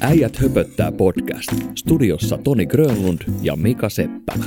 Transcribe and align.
Äijät 0.00 0.36
höpöttää 0.36 0.92
podcast. 0.92 1.52
Studiossa 1.74 2.38
Toni 2.38 2.66
Grönlund 2.66 3.20
ja 3.42 3.56
Mika 3.56 3.88
Seppälä. 3.88 4.44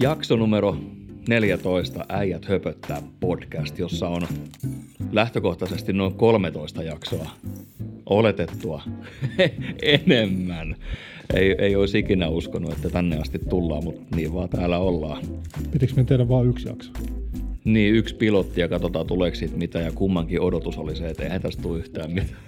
Jakso 0.00 0.36
numero 0.36 0.76
14 1.28 2.04
Äijät 2.08 2.44
höpöttää 2.44 3.02
podcast, 3.20 3.78
jossa 3.78 4.08
on 4.08 4.22
lähtökohtaisesti 5.12 5.92
noin 5.92 6.14
13 6.14 6.82
jaksoa 6.82 7.30
oletettua 8.06 8.82
enemmän. 9.82 10.76
Ei, 11.34 11.54
ei 11.58 11.76
olisi 11.76 11.98
ikinä 11.98 12.28
uskonut, 12.28 12.72
että 12.72 12.90
tänne 12.90 13.16
asti 13.16 13.38
tullaan, 13.38 13.84
mutta 13.84 14.16
niin 14.16 14.34
vaan 14.34 14.48
täällä 14.48 14.78
ollaan. 14.78 15.22
Pitikö 15.70 15.92
me 15.96 16.04
tehdä 16.04 16.28
vain 16.28 16.48
yksi 16.48 16.68
jakso? 16.68 16.92
Niin, 17.64 17.94
yksi 17.94 18.14
pilotti 18.14 18.60
ja 18.60 18.68
katsotaan 18.68 19.06
tuleeko 19.06 19.36
siitä 19.36 19.56
mitä 19.56 19.78
ja 19.78 19.92
kummankin 19.92 20.40
odotus 20.40 20.78
oli 20.78 20.96
se, 20.96 21.08
että 21.08 21.22
eihän 21.22 21.42
tästä 21.42 21.62
tule 21.62 21.78
yhtään 21.78 22.10
mitään. 22.10 22.42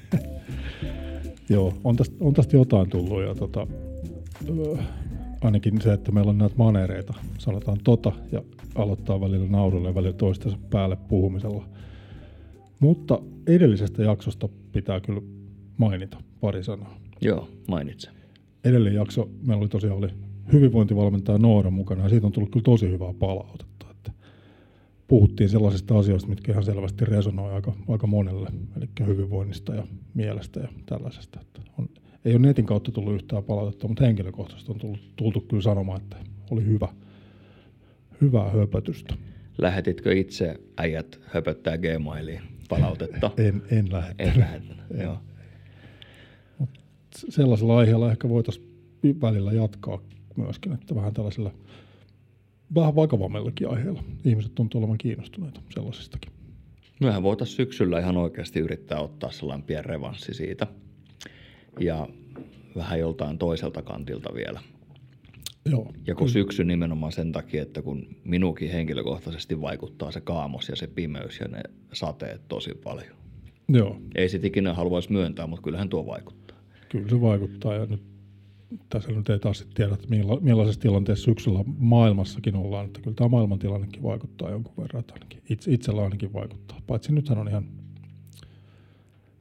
Joo, 1.49 1.75
on 1.85 1.97
tästä, 1.97 2.17
on 2.21 2.35
tästä 2.35 2.57
jotain 2.57 2.91
tullut 2.91 3.23
ja 3.23 3.35
tota, 3.35 3.67
öö, 4.49 4.77
ainakin 5.41 5.81
se, 5.81 5.93
että 5.93 6.13
meillä 6.13 6.31
on 6.31 6.39
näitä 6.39 6.55
manereita. 6.59 7.15
Sanotaan 7.39 7.79
tota 7.85 8.13
ja 8.33 8.43
aloittaa 8.75 9.21
välillä 9.21 9.49
naurulla 9.49 9.89
ja 9.89 9.95
välillä 9.95 10.13
toistensa 10.13 10.59
päälle 10.71 10.97
puhumisella. 11.09 11.69
Mutta 12.81 13.23
edellisestä 13.47 14.03
jaksosta 14.03 14.49
pitää 14.73 15.01
kyllä 15.01 15.21
mainita 15.77 16.17
pari 16.41 16.65
sanaa. 16.65 16.99
Joo, 17.21 17.49
mainitse. 17.69 18.11
Edellinen 18.65 18.95
jakso 18.95 19.29
meillä 19.47 19.61
oli 19.61 19.69
tosiaan 19.69 19.99
oli 19.99 20.09
hyvinvointivalmentaja 20.53 21.39
Noora 21.39 21.71
mukana 21.71 22.03
ja 22.03 22.09
siitä 22.09 22.27
on 22.27 22.33
tullut 22.33 22.51
kyllä 22.51 22.65
tosi 22.65 22.91
hyvää 22.91 23.13
palautetta. 23.19 23.74
Puhuttiin 25.09 25.51
sellaisista 25.51 25.99
asioista, 25.99 26.29
mitkä 26.29 26.53
ihan 26.53 26.65
selvästi 26.65 27.05
resonoi 27.05 27.53
aika, 27.53 27.73
aika 27.89 28.07
monelle, 28.07 28.49
eli 28.77 28.89
hyvinvoinnista 29.07 29.75
ja 29.75 29.87
mielestä 30.15 30.61
ja 30.61 30.69
tällaisesta. 30.87 31.41
Että 31.41 31.61
on, 31.79 31.89
ei 32.25 32.33
ole 32.33 32.47
netin 32.47 32.67
kautta 32.67 32.93
tullut 32.93 33.15
yhtään 33.15 33.45
palautetta, 33.45 33.89
mutta 33.89 34.05
henkilökohtaisesti 34.05 34.73
on 34.73 34.79
tullut, 34.79 35.01
tultu 35.17 35.41
kyllä 35.41 35.63
sanomaan, 35.63 36.01
että 36.01 36.17
oli 36.51 36.67
hyvä, 36.67 36.89
hyvää 38.21 38.51
höpötystä. 38.51 39.15
Lähetitkö 39.59 40.15
itse 40.15 40.57
äijät 40.77 41.21
höpöttää 41.27 41.79
Gmailiin 41.79 42.41
palautetta? 42.69 43.31
En, 43.39 43.63
en 43.71 43.93
lähettänyt. 43.93 44.35
En 44.35 44.41
lähettänyt, 44.41 44.85
joo. 45.03 45.19
Sellaisella 47.29 47.79
aiheella 47.79 48.11
ehkä 48.11 48.29
voitaisiin 48.29 48.67
välillä 49.21 49.53
jatkaa 49.53 50.01
myöskin, 50.37 50.73
että 50.73 50.95
vähän 50.95 51.15
tällaisilla 51.15 51.55
vähän 52.75 52.97
vakavammillakin 52.97 53.69
aiheilla. 53.69 54.03
Ihmiset 54.25 54.55
tuntuu 54.55 54.81
olevan 54.81 54.99
kiinnostuneita 54.99 55.61
sellaisistakin. 55.75 56.33
Myöhän 57.01 57.23
voitaisiin 57.23 57.57
syksyllä 57.57 57.99
ihan 58.01 58.17
oikeasti 58.17 58.61
yrittää 58.61 59.01
ottaa 59.01 59.31
sellainen 59.31 59.67
pieni 59.67 59.83
revanssi 59.83 60.35
siitä. 60.35 60.67
Ja 61.81 62.09
vähän 62.77 62.99
joltain 62.99 63.39
toiselta 63.39 63.83
kantilta 63.83 64.35
vielä. 64.35 64.61
Joo. 65.71 65.93
Ja 66.07 66.15
kun 66.15 66.29
syksy 66.29 66.65
nimenomaan 66.65 67.13
sen 67.13 67.33
takia, 67.33 67.63
että 67.63 67.83
kun 67.83 68.07
minukin 68.25 68.71
henkilökohtaisesti 68.71 69.61
vaikuttaa 69.61 70.11
se 70.11 70.21
kaamos 70.21 70.69
ja 70.69 70.77
se 70.77 70.87
pimeys 70.87 71.41
ja 71.41 71.49
ne 71.49 71.61
sateet 71.93 72.49
tosi 72.49 72.71
paljon. 72.85 73.17
Joo, 73.69 74.01
Ei 74.15 74.29
sit 74.29 74.45
ikinä 74.45 74.75
haluaisi 74.75 75.13
myöntää, 75.13 75.47
mutta 75.47 75.63
kyllähän 75.63 75.89
tuo 75.89 76.07
vaikuttaa. 76.07 76.57
kyllä 76.89 77.09
se 77.09 77.21
vaikuttaa. 77.21 77.75
Ja 77.75 77.87
nyt 77.87 78.03
tässä 78.89 79.13
nyt 79.13 79.29
ei 79.31 79.39
taas 79.39 79.67
tiedä, 79.75 79.95
että 79.95 80.09
milla- 80.09 80.41
millaisessa 80.41 80.81
tilanteessa 80.81 81.25
syksyllä 81.25 81.65
maailmassakin 81.79 82.57
ollaan. 82.57 82.87
Että 82.87 83.01
kyllä 83.01 83.15
tämä 83.15 83.29
maailmantilannekin 83.29 84.03
vaikuttaa 84.03 84.51
jonkun 84.51 84.75
verran. 84.79 85.01
Että 85.01 85.15
ainakin 85.15 85.43
itse, 85.51 85.73
itsellä 85.73 86.03
ainakin 86.03 86.33
vaikuttaa. 86.33 86.81
Paitsi 86.87 87.13
nythän 87.13 87.39
on 87.39 87.49
ihan 87.49 87.65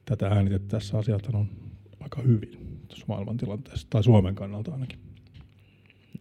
tätä 0.04 0.28
äänitettäessä 0.28 0.98
asiat 0.98 1.26
on 1.26 1.48
aika 2.00 2.22
hyvin 2.22 2.78
tuossa 2.88 3.06
maailmantilanteessa. 3.08 3.86
Tai 3.90 4.04
Suomen 4.04 4.34
kannalta 4.34 4.72
ainakin. 4.72 4.98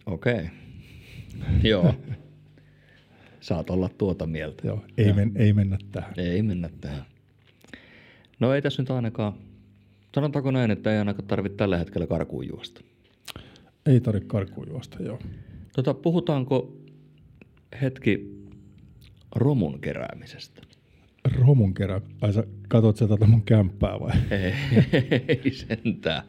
Okei. 0.06 0.34
Okay. 0.34 0.47
Joo. 1.72 1.96
Saat 3.41 3.69
olla 3.69 3.90
tuota 3.90 4.28
mieltä. 4.28 4.68
Joo, 4.68 4.85
ei, 4.97 5.13
men, 5.13 5.31
ei 5.35 5.53
mennä 5.53 5.78
tähän. 5.91 6.13
Ei 6.18 6.41
mennä 6.41 6.69
tähän. 6.81 7.06
No 8.40 8.53
ei 8.53 8.62
tässä 8.62 8.81
nyt 8.81 8.91
ainakaan, 8.91 9.34
sanotaanko 10.16 10.52
näin, 10.52 10.72
että 10.72 10.91
ei 10.91 10.97
ainakaan 10.97 11.28
tarvitse 11.28 11.57
tällä 11.57 11.78
hetkellä 11.78 12.07
karkuun 12.07 12.47
juosta. 12.47 12.81
Ei 13.85 14.01
tarvitse 14.01 14.27
karkuun 14.27 14.67
juosta, 14.69 15.03
joo. 15.03 15.19
Tota, 15.75 15.94
puhutaanko 15.94 16.77
hetki 17.81 18.44
romun 19.35 19.79
keräämisestä? 19.79 20.61
Romun 21.39 21.73
kerran. 21.73 22.01
Ai 22.22 22.33
sä 22.33 22.43
katot 22.67 22.97
sä 22.97 23.07
tätä 23.07 23.25
mun 23.25 23.41
kämppää 23.41 23.99
vai? 23.99 24.11
Ei, 24.31 24.53
ei 25.27 25.51
sentään. 25.51 26.23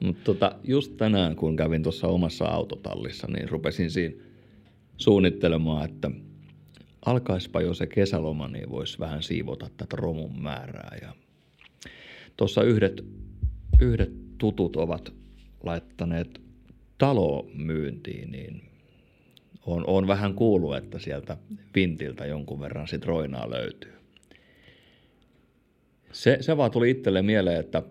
Mutta 0.00 0.24
tota, 0.24 0.58
just 0.64 0.96
tänään, 0.96 1.36
kun 1.36 1.56
kävin 1.56 1.82
tuossa 1.82 2.08
omassa 2.08 2.44
autotallissa, 2.44 3.26
niin 3.26 3.48
rupesin 3.48 3.90
siinä 3.90 4.14
suunnittelemaan, 4.96 5.84
että 5.84 6.10
alkaispa 7.06 7.60
jo 7.60 7.74
se 7.74 7.86
kesäloma, 7.86 8.48
niin 8.48 8.70
voisi 8.70 8.98
vähän 8.98 9.22
siivota 9.22 9.70
tätä 9.76 9.96
romun 9.96 10.42
määrää. 10.42 10.98
Ja 11.02 11.12
tuossa 12.36 12.62
yhdet, 12.62 13.04
yhdet 13.80 14.38
tutut 14.38 14.76
ovat 14.76 15.12
laittaneet 15.64 16.45
talo 16.98 17.50
myyntiin, 17.54 18.30
niin 18.30 18.62
on, 19.66 19.84
on 19.86 20.06
vähän 20.06 20.34
kuullut, 20.34 20.76
että 20.76 20.98
sieltä 20.98 21.36
vintiltä 21.74 22.26
jonkun 22.26 22.60
verran 22.60 22.88
sit 22.88 23.04
roinaa 23.04 23.50
löytyy. 23.50 23.92
Se, 26.12 26.38
se 26.40 26.56
vaan 26.56 26.70
tuli 26.70 26.90
itselle 26.90 27.22
mieleen, 27.22 27.60
että 27.60 27.82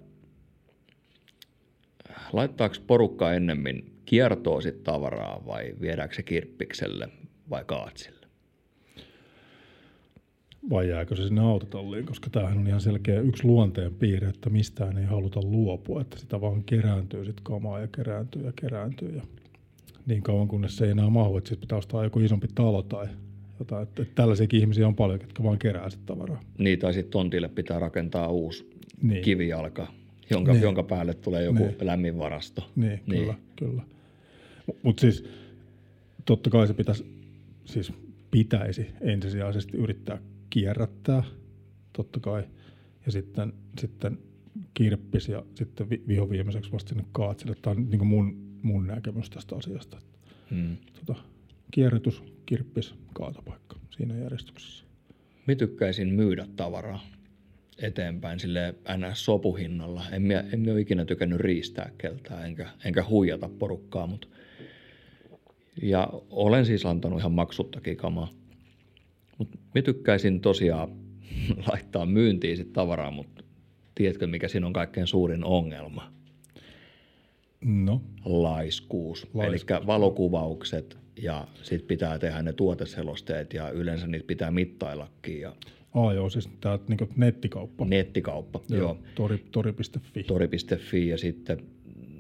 laittaako 2.33 2.75
porukka 2.87 3.33
ennemmin 3.33 3.91
kiertoa 4.05 4.61
sit 4.61 4.83
tavaraa 4.83 5.45
vai 5.45 5.75
viedäänkö 5.81 6.15
se 6.15 6.23
kirppikselle 6.23 7.09
vai 7.49 7.63
kaatsille? 7.65 8.14
Vai 10.69 10.89
jääkö 10.89 11.15
se 11.15 11.23
sinne 11.27 11.41
autotalliin, 11.41 12.05
koska 12.05 12.29
tämähän 12.29 12.57
on 12.57 12.67
ihan 12.67 12.81
selkeä 12.81 13.19
yksi 13.21 13.43
luonteen 13.43 13.93
piirre, 13.93 14.27
että 14.29 14.49
mistään 14.49 14.97
ei 14.97 15.05
haluta 15.05 15.41
luopua, 15.41 16.01
että 16.01 16.19
sitä 16.19 16.41
vaan 16.41 16.63
kerääntyy 16.63 17.25
sit 17.25 17.41
kamaa 17.43 17.79
ja 17.79 17.87
kerääntyy 17.87 18.45
ja 18.45 18.51
kerääntyy 18.61 19.15
ja 19.15 19.21
niin 20.05 20.21
kauan 20.21 20.47
kunnes 20.47 20.77
se 20.77 20.85
ei 20.85 20.91
enää 20.91 21.09
mahu, 21.09 21.37
että 21.37 21.47
sitten 21.47 21.61
pitää 21.61 21.77
ostaa 21.77 22.03
joku 22.03 22.19
isompi 22.19 22.47
talo 22.55 22.81
tai 22.81 23.07
jotain, 23.59 23.83
että, 23.83 24.01
että 24.01 24.15
tällaisiakin 24.15 24.59
ihmisiä 24.59 24.87
on 24.87 24.95
paljon, 24.95 25.19
jotka 25.21 25.43
vaan 25.43 25.59
kerää 25.59 25.89
sitä 25.89 26.03
tavaraa. 26.05 26.41
Niin, 26.57 26.79
tai 26.79 26.93
sitten 26.93 27.11
tontille 27.11 27.47
pitää 27.47 27.79
rakentaa 27.79 28.27
uusi 28.27 28.69
Niin. 29.01 29.09
niin. 29.09 29.23
kivijalka, 29.23 29.87
jonka, 30.29 30.51
Niin. 30.51 30.59
niin. 30.59 30.63
jonka 30.63 30.83
päälle 30.83 31.13
tulee 31.13 31.43
joku 31.43 31.59
Niin. 31.59 31.69
niin. 31.77 31.85
lämmin 31.87 32.17
varasto. 32.17 32.69
Niin, 32.75 32.99
kyllä, 33.09 33.33
kyllä. 33.55 33.81
Mutta 34.83 35.01
siis 35.01 35.25
totta 36.25 36.49
kai 36.49 36.67
se 36.67 36.73
pitäisi, 36.73 37.05
siis 37.65 37.93
pitäisi 38.31 38.87
ensisijaisesti 39.01 39.77
yrittää 39.77 40.17
kierrättää, 40.55 41.23
totta 41.93 42.19
kai, 42.19 42.43
ja 43.05 43.11
sitten, 43.11 43.53
sitten 43.79 44.17
kirppis 44.73 45.29
ja 45.29 45.45
sitten 45.55 45.89
vi- 45.89 46.03
vihoviimeiseksi 46.07 46.71
vasta 46.71 46.89
sinne 46.89 47.05
kaatsille. 47.11 47.55
Tämä 47.61 47.71
on 47.71 47.89
niin 47.89 48.07
mun, 48.07 48.57
mun 48.61 48.87
näkemys 48.87 49.29
tästä 49.29 49.55
asiasta. 49.55 49.97
Hmm. 50.51 50.77
Tota, 50.93 51.21
kierrätys, 51.71 52.23
kirppis, 52.45 52.95
kaatopaikka 53.13 53.75
siinä 53.89 54.17
järjestyksessä. 54.17 54.85
Mä 55.47 55.55
tykkäisin 55.55 56.13
myydä 56.13 56.47
tavaraa 56.55 57.03
eteenpäin 57.77 58.39
sille 58.39 58.75
ns. 58.97 59.25
sopuhinnalla. 59.25 60.03
En 60.11 60.21
mä, 60.21 60.43
en 60.53 60.59
mä 60.59 60.71
ole 60.71 60.81
ikinä 60.81 61.05
tykännyt 61.05 61.39
riistää 61.39 61.91
keltään, 61.97 62.45
enkä, 62.45 62.69
enkä 62.85 63.03
huijata 63.09 63.49
porukkaa, 63.49 64.07
mutta 64.07 64.27
ja 65.81 66.09
olen 66.29 66.65
siis 66.65 66.85
antanut 66.85 67.19
ihan 67.19 67.31
maksuttakin 67.31 67.97
kamaa. 67.97 68.44
Mutta 69.37 69.57
mä 69.75 69.81
tykkäisin 69.81 70.41
tosiaan 70.41 70.89
laittaa 71.71 72.05
myyntiin 72.05 72.57
sit 72.57 72.73
tavaraa, 72.73 73.11
mutta 73.11 73.43
tiedätkö 73.95 74.27
mikä 74.27 74.47
siinä 74.47 74.67
on 74.67 74.73
kaikkein 74.73 75.07
suurin 75.07 75.43
ongelma? 75.43 76.11
No, 77.65 78.01
Laiskuus. 78.25 79.27
Laiskuus. 79.33 79.71
Eli 79.79 79.87
valokuvaukset 79.87 80.97
ja 81.21 81.47
sitten 81.63 81.87
pitää 81.87 82.19
tehdä 82.19 82.41
ne 82.41 82.53
tuoteselosteet 82.53 83.53
ja 83.53 83.69
yleensä 83.69 84.07
niitä 84.07 84.27
pitää 84.27 84.51
mittaillakin 84.51 85.41
ja 85.41 85.55
aa 85.93 86.13
joo, 86.13 86.29
siis 86.29 86.49
tämä 86.61 86.79
niin 86.87 87.09
nettikauppa. 87.15 87.85
nettikauppa. 87.85 88.59
Joo. 88.69 88.79
Joo. 88.79 88.97
Tori, 89.15 89.45
tori.fi. 89.51 90.23
tori.fi 90.23 91.07
ja 91.07 91.17
sitten 91.17 91.59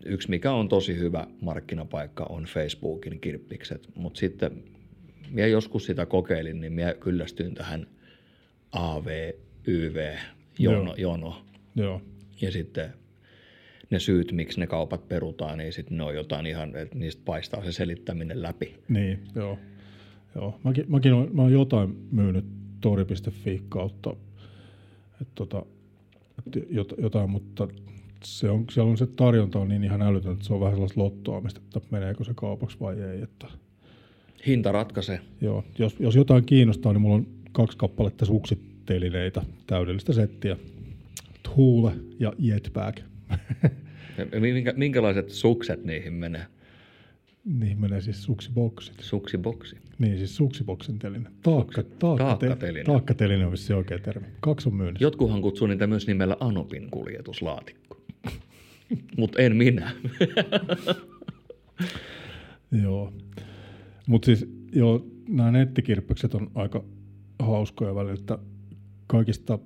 yksi 0.05 0.29
mikä 0.29 0.51
on 0.51 0.69
tosi 0.69 0.97
hyvä 0.97 1.27
markkinapaikka 1.41 2.23
on 2.29 2.43
Facebookin 2.43 3.19
kirppikset, 3.19 3.89
mutta 3.95 4.19
sitten 4.19 4.63
minä 5.31 5.47
joskus 5.47 5.85
sitä 5.85 6.05
kokeilin, 6.05 6.61
niin 6.61 6.73
minä 6.73 6.93
kyllästyin 6.93 7.55
tähän 7.55 7.87
AV, 8.71 9.31
YV, 9.67 10.15
jono, 10.59 10.95
Joo. 10.97 11.11
jono. 11.11 11.45
Joo, 11.75 12.01
Ja 12.41 12.51
sitten 12.51 12.93
ne 13.89 13.99
syyt, 13.99 14.31
miksi 14.31 14.59
ne 14.59 14.67
kaupat 14.67 15.07
perutaan, 15.07 15.57
niin 15.57 15.73
sitten 15.73 15.97
ne 15.97 16.03
on 16.03 16.15
jotain 16.15 16.45
ihan, 16.45 16.75
että 16.75 16.97
niistä 16.97 17.21
paistaa 17.25 17.63
se 17.63 17.71
selittäminen 17.71 18.41
läpi. 18.41 18.75
Niin, 18.89 19.19
joo. 19.35 19.59
joo. 20.35 20.59
Mäkin, 20.63 20.85
mäkin 20.87 21.13
olen, 21.13 21.35
mä 21.35 21.41
oon 21.41 21.51
jotain 21.51 21.97
myynyt 22.11 22.45
tori.fi 22.81 23.61
kautta. 23.69 24.15
Et 25.21 25.27
tota, 25.35 25.65
että 26.39 26.59
jot- 26.59 27.01
jotain, 27.01 27.29
mutta 27.29 27.67
se 28.23 28.49
on, 28.49 28.65
siellä 28.71 28.91
on 28.91 28.97
se 28.97 29.07
tarjonta 29.07 29.59
on 29.59 29.67
niin 29.67 29.83
ihan 29.83 30.01
älytön, 30.01 30.33
että 30.33 30.45
se 30.45 30.53
on 30.53 30.59
vähän 30.59 30.73
sellaista 30.73 31.01
lottoamista, 31.01 31.61
että 31.65 31.89
meneekö 31.91 32.23
se 32.23 32.33
kaupaksi 32.35 32.79
vai 32.79 33.01
ei. 33.01 33.21
Että, 33.21 33.47
Hinta 34.47 34.71
ratkaisee. 34.71 35.19
joo, 35.41 35.63
jos, 35.79 35.95
jos 35.99 36.15
jotain 36.15 36.45
kiinnostaa, 36.45 36.93
niin 36.93 37.01
mulla 37.01 37.15
on 37.15 37.27
kaksi 37.51 37.77
kappaletta 37.77 38.25
suksitelineitä, 38.25 39.41
täydellistä 39.67 40.13
settiä. 40.13 40.57
Thule 41.43 41.91
ja 42.19 42.33
Jetpack. 42.39 42.99
Minkä, 44.39 44.73
minkälaiset 44.77 45.29
sukset 45.29 45.83
niihin 45.83 46.13
menee? 46.13 46.45
Niihin 47.45 47.81
menee 47.81 48.01
siis 48.01 48.23
suksiboksit. 48.23 48.99
Suksiboksi. 48.99 49.77
Niin, 49.99 50.17
siis 50.17 50.35
suksiboksin 50.35 50.99
teline. 50.99 51.29
Taakka, 51.43 51.83
taakka, 51.83 52.23
taakkateline. 52.23 52.79
Te, 52.79 52.91
taakkateline 52.91 53.45
on 53.45 53.51
vissi 53.51 53.73
oikea 53.73 53.99
termi. 53.99 54.27
Kaksi 54.39 54.69
on 54.69 54.75
myynnissä. 54.75 55.05
Jotkuhan 55.05 55.41
kutsuu 55.41 55.67
niitä 55.67 55.87
myös 55.87 56.07
nimellä 56.07 56.37
Anopin 56.39 56.91
kuljetuslaatikko. 56.91 58.01
Mutta 59.17 59.41
en 59.41 59.55
minä. 59.55 59.91
Joo. 62.83 63.13
Mutta 64.07 64.25
siis 64.25 64.49
joo, 64.71 65.05
nämä 65.29 65.51
nettikirppekset 65.51 66.35
on 66.35 66.51
aika 66.55 66.83
hauskoja 67.39 67.95
välillä, 67.95 68.13
että 68.13 68.39
kaikista 69.07 69.59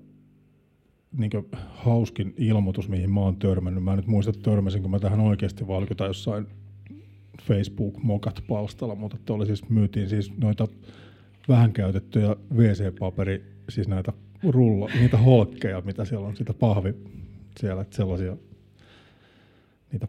niin 1.17 1.31
hauskin 1.69 2.33
ilmoitus, 2.37 2.89
mihin 2.89 3.11
mä 3.13 3.19
oon 3.19 3.37
törmännyt. 3.37 3.83
Mä 3.83 3.91
en 3.91 3.97
nyt 3.97 4.07
muista, 4.07 4.33
törmäsinkö 4.33 4.87
mä 4.87 4.99
tähän 4.99 5.19
oikeasti 5.19 5.67
vai 5.67 5.87
jossain 6.07 6.47
Facebook-mokat-palstalla, 7.41 8.95
mutta 8.95 9.17
että 9.17 9.33
oli 9.33 9.45
siis, 9.45 9.69
myytiin 9.69 10.09
siis 10.09 10.37
noita 10.37 10.67
vähän 11.47 11.73
käytettyjä 11.73 12.35
WC-paperi, 12.55 13.43
siis 13.69 13.87
näitä 13.87 14.13
rulla, 14.43 14.89
niitä 14.99 15.17
holkkeja, 15.17 15.81
mitä 15.81 16.05
siellä 16.05 16.27
on, 16.27 16.35
sitä 16.35 16.53
pahvi 16.53 16.93
siellä, 17.59 17.81
että 17.81 17.95
sellaisia, 17.95 18.37
niitä 19.91 20.07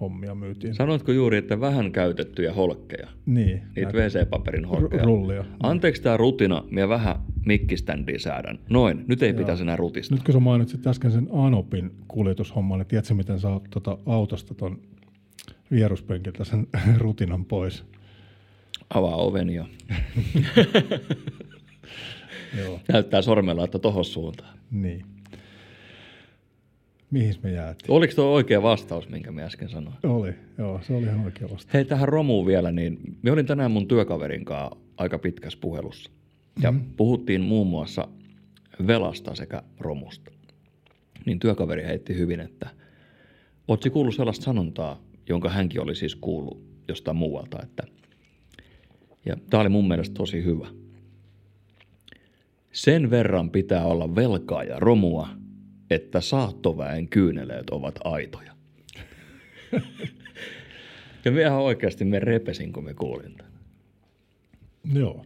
pahvihommia 0.00 0.34
myytiin. 0.34 0.74
Sanoitko 0.74 1.12
juuri, 1.12 1.36
että 1.38 1.60
vähän 1.60 1.92
käytettyjä 1.92 2.52
holkkeja? 2.52 3.08
Niin, 3.26 3.62
Niitä 3.76 3.90
WC-paperin 3.92 4.64
holkkeja. 4.64 5.02
ru- 5.02 5.06
rullia. 5.06 5.44
Anteeksi 5.62 6.02
tämä 6.02 6.16
rutina, 6.16 6.64
minä 6.70 6.88
vähän 6.88 7.16
mikkiständiä 7.46 8.18
säädän. 8.18 8.58
Noin, 8.70 9.04
nyt 9.08 9.22
ei 9.22 9.34
pitäisi 9.34 9.62
enää 9.62 9.76
rutista. 9.76 10.14
Nyt 10.14 10.24
kun 10.24 10.32
sä 10.34 10.40
mainitsit 10.40 10.86
äsken 10.86 11.10
sen 11.10 11.28
Anopin 11.32 11.90
kuljetushomman, 12.08 12.78
niin 12.78 12.86
tiedätkö 12.86 13.14
miten 13.14 13.40
sä 13.40 13.48
oot 13.48 13.64
tota 13.70 13.98
autosta 14.06 14.54
ton 14.54 14.78
vieruspenkiltä 15.70 16.44
sen 16.44 16.66
rutinan 16.98 17.44
pois? 17.44 17.84
Avaa 18.94 19.16
oven 19.16 19.50
ja 19.50 19.64
Joo. 22.58 22.80
näyttää 22.92 23.22
sormella, 23.22 23.64
että 23.64 23.78
tohon 23.78 24.04
suuntaan. 24.04 24.58
Niin. 24.70 25.04
Mihin 27.10 27.34
me 27.42 27.52
jäätiin? 27.52 27.90
Oliko 27.90 28.14
tuo 28.14 28.24
oikea 28.24 28.62
vastaus, 28.62 29.08
minkä 29.08 29.32
mä 29.32 29.42
äsken 29.42 29.68
sanoin? 29.68 29.96
Oli, 30.02 30.34
joo, 30.58 30.80
se 30.82 30.92
oli 30.92 31.06
ihan 31.06 31.24
oikea 31.24 31.50
vastaus. 31.50 31.74
Hei, 31.74 31.84
tähän 31.84 32.08
romuun 32.08 32.46
vielä, 32.46 32.72
niin 32.72 32.98
me 33.22 33.32
olin 33.32 33.46
tänään 33.46 33.70
mun 33.70 33.88
työkaverin 33.88 34.44
kanssa 34.44 34.76
aika 34.96 35.18
pitkässä 35.18 35.58
puhelussa. 35.62 36.10
Ja 36.62 36.72
mm-hmm. 36.72 36.90
puhuttiin 36.96 37.40
muun 37.40 37.66
muassa 37.66 38.08
velasta 38.86 39.34
sekä 39.34 39.62
romusta. 39.78 40.30
Niin 41.26 41.38
työkaveri 41.38 41.84
heitti 41.84 42.14
hyvin, 42.16 42.40
että 42.40 42.70
ootko 43.68 43.90
kuullut 43.90 44.14
sellaista 44.14 44.44
sanontaa, 44.44 45.00
jonka 45.28 45.48
hänkin 45.48 45.80
oli 45.80 45.94
siis 45.94 46.16
kuullut 46.16 46.62
jostain 46.88 47.16
muualta, 47.16 47.62
että 47.62 47.82
ja 49.26 49.36
tämä 49.50 49.60
oli 49.60 49.68
mun 49.68 49.88
mielestä 49.88 50.14
tosi 50.14 50.44
hyvä. 50.44 50.68
Sen 52.72 53.10
verran 53.10 53.50
pitää 53.50 53.84
olla 53.84 54.14
velkaa 54.14 54.64
ja 54.64 54.78
romua, 54.78 55.28
että 55.90 56.20
saattoväen 56.20 57.08
kyyneleet 57.08 57.70
ovat 57.70 57.98
aitoja. 58.04 58.52
ja 61.24 61.32
me 61.32 61.42
ihan 61.42 61.58
oikeasti 61.58 62.04
me 62.04 62.18
repesin, 62.18 62.72
kun 62.72 62.84
me 62.84 62.94
kuulin 62.94 63.34
tämän. 63.34 63.52
Joo, 64.94 65.24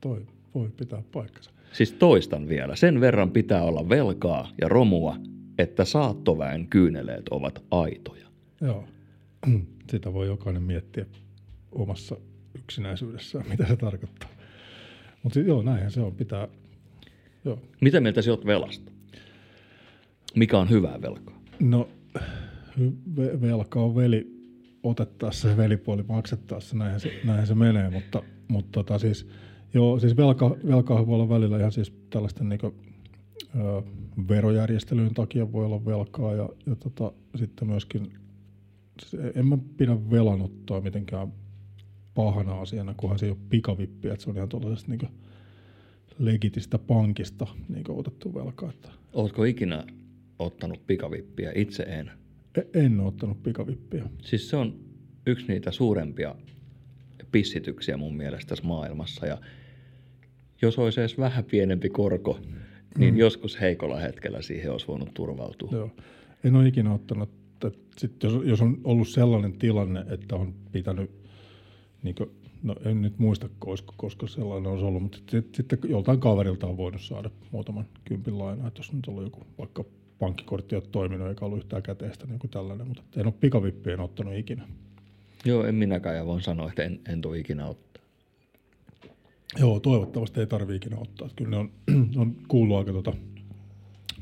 toi 0.00 0.26
voi 0.54 0.70
pitää 0.76 1.02
paikkansa. 1.12 1.50
Siis 1.72 1.92
toistan 1.92 2.48
vielä. 2.48 2.76
Sen 2.76 3.00
verran 3.00 3.30
pitää 3.30 3.62
olla 3.62 3.88
velkaa 3.88 4.50
ja 4.60 4.68
romua, 4.68 5.16
että 5.58 5.84
saattoväen 5.84 6.66
kyyneleet 6.66 7.28
ovat 7.28 7.62
aitoja. 7.70 8.26
Joo, 8.60 8.84
sitä 9.90 10.12
voi 10.12 10.26
jokainen 10.26 10.62
miettiä 10.62 11.06
omassa 11.72 12.16
yksinäisyydessään, 12.54 13.44
mitä 13.48 13.66
se 13.66 13.76
tarkoittaa. 13.76 14.28
Mutta 15.22 15.40
joo, 15.40 15.62
näinhän 15.62 15.90
se 15.90 16.00
on, 16.00 16.14
pitää, 16.14 16.48
joo. 17.44 17.58
Mitä 17.80 18.00
mieltä 18.00 18.22
sinä 18.22 18.34
olet 18.34 18.46
velasta? 18.46 18.92
Mikä 20.34 20.58
on 20.58 20.70
hyvää 20.70 21.02
velkaa? 21.02 21.40
No, 21.60 21.88
ve- 23.16 23.40
velka 23.40 23.80
on 23.80 23.94
veli 23.94 24.38
otettaessa 24.82 25.48
ja 25.48 25.56
velipuoli 25.56 26.02
maksettaessa, 26.02 26.76
näinhän 26.76 27.00
se, 27.00 27.12
näinhän 27.24 27.46
se 27.46 27.54
menee, 27.54 27.90
mutta, 27.90 28.22
mutta 28.48 28.70
tota 28.72 28.98
siis, 28.98 29.28
joo, 29.74 29.98
siis 29.98 30.16
velka, 30.16 30.56
velkaa 30.66 31.06
voi 31.06 31.14
olla 31.14 31.28
välillä 31.28 31.58
ihan 31.58 31.72
siis 31.72 31.92
tällaisten 32.10 32.48
niin 32.48 32.60
ö, 32.64 33.82
verojärjestelyyn 34.28 35.14
takia 35.14 35.52
voi 35.52 35.64
olla 35.64 35.84
velkaa 35.84 36.34
ja, 36.34 36.48
ja 36.66 36.76
tota, 36.76 37.12
sitten 37.36 37.68
myöskin, 37.68 38.12
siis 39.02 39.22
en 39.34 39.46
mä 39.46 39.58
pidä 39.76 40.10
velanottoa 40.10 40.80
mitenkään 40.80 41.32
pahana 42.14 42.60
asiana, 42.60 42.94
kunhan 42.96 43.18
se 43.18 43.26
ei 43.26 43.30
ole 43.30 43.38
pikavippiä, 43.48 44.12
että 44.12 44.24
se 44.24 44.30
on 44.30 44.36
ihan 44.36 44.48
tuollaisesta 44.48 44.90
niin 44.90 45.08
legitistä 46.18 46.78
pankista 46.78 47.46
niin 47.68 47.84
otettu 47.88 48.34
velka, 48.34 48.70
että 48.70 48.88
Oletko 49.12 49.44
ikinä 49.44 49.84
ottanut 50.38 50.86
pikavippiä? 50.86 51.52
Itse 51.54 51.82
en. 51.82 52.10
e- 52.54 52.84
en 52.84 53.00
ole 53.00 53.08
ottanut 53.08 53.42
pikavippiä. 53.42 54.04
Siis 54.22 54.50
se 54.50 54.56
on 54.56 54.80
yksi 55.26 55.46
niitä 55.48 55.70
suurempia 55.70 56.34
pissityksiä 57.32 57.96
mun 57.96 58.16
mielestä 58.16 58.48
tässä 58.48 58.64
maailmassa. 58.64 59.26
Ja 59.26 59.38
jos 60.62 60.78
olisi 60.78 61.00
edes 61.00 61.18
vähän 61.18 61.44
pienempi 61.44 61.88
korko, 61.88 62.40
niin 62.98 63.14
mm. 63.14 63.18
joskus 63.18 63.60
heikolla 63.60 63.98
hetkellä 63.98 64.42
siihen 64.42 64.72
olisi 64.72 64.88
voinut 64.88 65.14
turvautua. 65.14 65.70
Joo. 65.72 65.90
En 66.44 66.56
ole 66.56 66.68
ikinä 66.68 66.94
ottanut, 66.94 67.28
että 67.54 67.70
sit 67.96 68.22
jos, 68.22 68.32
jos 68.44 68.60
on 68.60 68.80
ollut 68.84 69.08
sellainen 69.08 69.52
tilanne, 69.52 70.04
että 70.08 70.36
on 70.36 70.54
pitänyt, 70.72 71.10
niin 72.02 72.14
kuin, 72.14 72.30
no 72.62 72.74
en 72.84 73.02
nyt 73.02 73.18
muista, 73.18 73.48
koska, 73.58 73.94
koska 73.96 74.26
sellainen 74.26 74.72
olisi 74.72 74.84
ollut, 74.84 75.02
mutta 75.02 75.18
sit, 75.30 75.54
sitten 75.54 75.78
joltain 75.88 76.20
kaverilta 76.20 76.66
on 76.66 76.76
voinut 76.76 77.02
saada 77.02 77.30
muutaman 77.50 77.84
kympin 78.04 78.38
lainaa, 78.38 78.70
jos 78.76 78.92
nyt 78.92 79.06
on 79.06 79.14
ollut 79.14 79.26
joku 79.26 79.46
vaikka 79.58 79.84
pankkikortti 80.18 80.74
ole 80.74 80.82
toiminut 80.92 81.28
eikä 81.28 81.44
ollut 81.44 81.58
yhtään 81.58 81.82
käteistä, 81.82 82.24
niin 82.26 82.32
joku 82.32 82.48
tällainen, 82.48 82.86
mutta 82.86 83.02
en 83.16 83.26
ole 83.26 83.34
pikavippiä 83.40 83.94
en 83.94 84.00
ottanut 84.00 84.34
ikinä. 84.34 84.68
Joo, 85.44 85.64
en 85.64 85.74
minäkään 85.74 86.16
ja 86.16 86.26
voin 86.26 86.42
sanoa, 86.42 86.68
että 86.68 86.82
en, 86.82 87.00
en 87.08 87.20
tule 87.20 87.38
ikinä 87.38 87.66
ottaa. 87.66 88.02
Joo, 89.58 89.80
toivottavasti 89.80 90.40
ei 90.40 90.46
tarvitse 90.46 90.76
ikinä 90.76 91.00
ottaa. 91.00 91.28
Kyllä 91.36 91.50
ne 91.50 91.56
on, 91.56 91.70
on 92.22 92.36
kuullut 92.48 92.78
aika 92.78 92.92
tota, 92.92 93.12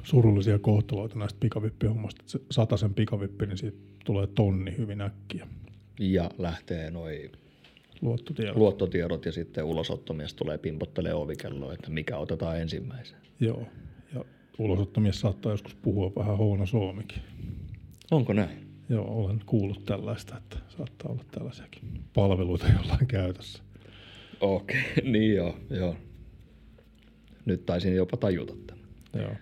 surullisia 0.02 0.58
kohtaloita 0.58 1.18
näistä 1.18 1.40
pikavippihommasta. 1.40 2.24
Se 2.28 2.38
sen 2.76 2.94
pikavippi, 2.94 3.46
niin 3.46 3.58
siitä 3.58 3.78
tulee 4.04 4.26
tonni 4.26 4.76
hyvin 4.78 5.00
äkkiä. 5.00 5.46
Ja 6.00 6.30
lähtee 6.38 6.90
noi 6.90 7.30
Luottotiedot. 8.00 8.56
luottotiedot 8.56 9.24
ja 9.24 9.32
sitten 9.32 9.64
ulosottomies 9.64 10.34
tulee 10.34 10.58
pimpottelee 10.58 11.14
ovikelloa, 11.14 11.72
että 11.72 11.90
mikä 11.90 12.16
otetaan 12.16 12.60
ensimmäisenä. 12.60 13.20
Joo. 13.40 13.66
Ja 14.14 14.24
ulosottomies 14.58 15.20
saattaa 15.20 15.52
joskus 15.52 15.74
puhua 15.74 16.12
vähän 16.16 16.36
huono 16.36 16.66
suomikin. 16.66 17.22
Onko 18.10 18.32
näin? 18.32 18.66
Joo, 18.88 19.24
olen 19.24 19.40
kuullut 19.46 19.84
tällaista, 19.84 20.36
että 20.36 20.58
saattaa 20.76 21.12
olla 21.12 21.24
tällaisiakin 21.30 21.82
palveluita 22.14 22.66
jollain 22.68 23.06
käytössä. 23.06 23.62
Okei, 24.40 24.80
okay. 24.80 25.04
niin 25.12 25.34
joo, 25.34 25.56
joo. 25.70 25.96
Nyt 27.44 27.66
taisin 27.66 27.94
jopa 27.94 28.16
tajuta 28.16 28.54
tämän. 28.66 28.84
Joo. 29.14 29.36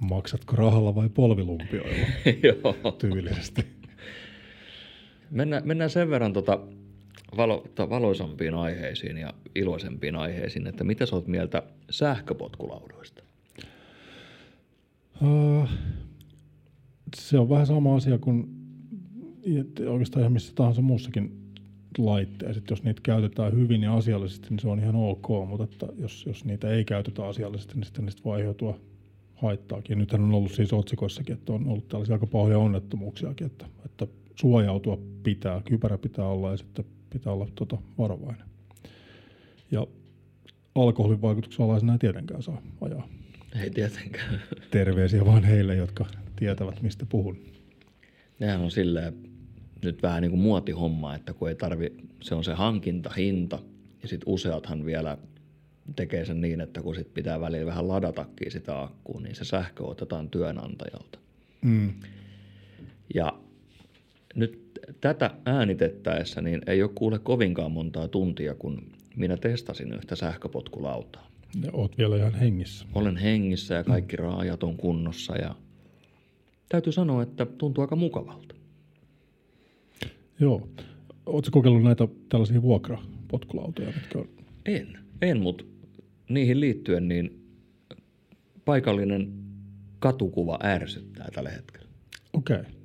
Maksatko 0.00 0.56
rahalla 0.56 0.94
vai 0.94 1.08
polvilumpioilla? 1.08 2.06
joo. 2.48 2.92
Tyylisesti. 2.92 3.66
Mennään, 5.30 5.62
mennään 5.66 5.90
sen 5.90 6.10
verran 6.10 6.32
tota 6.32 6.60
valo, 7.36 7.64
valoisampiin 7.78 8.54
aiheisiin 8.54 9.18
ja 9.18 9.34
iloisempiin 9.54 10.16
aiheisiin, 10.16 10.66
että 10.66 10.84
mitä 10.84 11.06
sä 11.06 11.16
oot 11.16 11.26
mieltä 11.26 11.62
sähköpotkulaudoista? 11.90 13.22
Uh, 15.22 15.68
se 17.16 17.38
on 17.38 17.48
vähän 17.48 17.66
sama 17.66 17.96
asia 17.96 18.18
kuin 18.18 18.58
oikeastaan 19.88 20.20
ihan 20.20 20.32
missä 20.32 20.52
tahansa 20.54 20.82
muussakin 20.82 21.48
laitteessa. 21.98 22.62
Jos 22.70 22.82
niitä 22.82 23.00
käytetään 23.02 23.52
hyvin 23.52 23.82
ja 23.82 23.94
asiallisesti, 23.94 24.46
niin 24.50 24.58
se 24.58 24.68
on 24.68 24.78
ihan 24.78 24.96
ok, 24.96 25.28
mutta 25.48 25.64
että 25.64 25.86
jos, 25.98 26.26
jos 26.26 26.44
niitä 26.44 26.70
ei 26.70 26.84
käytetä 26.84 27.26
asiallisesti, 27.26 27.74
niin 27.74 27.84
sitten 27.84 28.04
niistä 28.04 28.24
voi 28.24 28.36
aiheutua 28.36 28.78
haittaakin. 29.34 29.98
Nythän 29.98 30.22
on 30.22 30.34
ollut 30.34 30.52
siis 30.52 30.72
otsikoissakin, 30.72 31.34
että 31.34 31.52
on 31.52 31.68
ollut 31.68 31.88
tällaisia 31.88 32.14
aika 32.14 32.26
pahoja 32.26 32.58
onnettomuuksiakin, 32.58 33.46
että, 33.46 33.66
että 33.84 34.06
suojautua 34.34 34.98
pitää, 35.22 35.62
kypärä 35.64 35.98
pitää 35.98 36.26
olla 36.26 36.50
ja 36.50 36.56
sitten 36.56 36.84
pitää 37.10 37.32
olla 37.32 37.48
tota, 37.54 37.78
varovainen. 37.98 38.46
Ja 39.70 39.86
alkoholin 40.74 41.22
vaikutuksen 41.22 41.64
alaisena 41.64 41.92
ei 41.92 41.98
tietenkään 41.98 42.42
saa 42.42 42.62
ajaa. 42.80 43.08
Ei 43.62 43.70
tietenkään. 43.70 44.42
Terveisiä 44.70 45.24
vaan 45.24 45.44
heille, 45.44 45.76
jotka 45.76 46.06
tietävät, 46.36 46.82
mistä 46.82 47.06
puhun. 47.06 47.38
Nehän 48.38 48.60
on 48.60 48.70
silleen 48.70 49.14
nyt 49.84 50.02
vähän 50.02 50.22
niin 50.22 50.30
kuin 50.30 50.40
muotihomma, 50.40 51.14
että 51.14 51.32
kun 51.32 51.48
ei 51.48 51.54
tarvi, 51.54 51.96
se 52.22 52.34
on 52.34 52.44
se 52.44 52.52
hankintahinta 52.52 53.58
ja 54.02 54.08
sitten 54.08 54.28
useathan 54.32 54.84
vielä 54.84 55.18
tekee 55.96 56.24
sen 56.24 56.40
niin, 56.40 56.60
että 56.60 56.82
kun 56.82 56.94
sit 56.94 57.14
pitää 57.14 57.40
välillä 57.40 57.66
vähän 57.66 57.88
ladatakin 57.88 58.50
sitä 58.50 58.82
akkua, 58.82 59.20
niin 59.20 59.34
se 59.34 59.44
sähkö 59.44 59.84
otetaan 59.84 60.30
työnantajalta. 60.30 61.18
Mm. 61.62 61.94
Ja 63.14 63.32
nyt 64.34 64.67
tätä 65.00 65.30
äänitettäessä 65.44 66.40
niin 66.42 66.60
ei 66.66 66.82
ole 66.82 66.90
kuule 66.94 67.18
kovinkaan 67.18 67.72
montaa 67.72 68.08
tuntia, 68.08 68.54
kun 68.54 68.92
minä 69.16 69.36
testasin 69.36 69.92
yhtä 69.92 70.16
sähköpotkulautaa. 70.16 71.30
Ja 71.62 71.70
oot 71.72 71.98
vielä 71.98 72.16
ihan 72.16 72.34
hengissä. 72.34 72.86
Olen 72.94 73.16
hengissä 73.16 73.74
ja 73.74 73.84
kaikki 73.84 74.16
raajat 74.16 74.62
on 74.62 74.76
kunnossa 74.76 75.36
ja 75.36 75.54
täytyy 76.68 76.92
sanoa, 76.92 77.22
että 77.22 77.46
tuntuu 77.46 77.82
aika 77.82 77.96
mukavalta. 77.96 78.54
Joo. 80.40 80.68
Oletko 81.26 81.50
kokeillut 81.50 81.82
näitä 81.82 82.08
tällaisia 82.28 82.62
vuokrapotkulautoja, 82.62 83.92
mitkä 83.94 84.18
on... 84.18 84.28
En, 84.66 84.98
en, 85.22 85.40
mutta 85.40 85.64
niihin 86.28 86.60
liittyen 86.60 87.08
niin 87.08 87.48
paikallinen 88.64 89.32
katukuva 89.98 90.58
ärsyttää 90.64 91.28
tällä 91.34 91.50
hetkellä. 91.50 91.88
Okei. 92.32 92.56
Okay. 92.56 92.77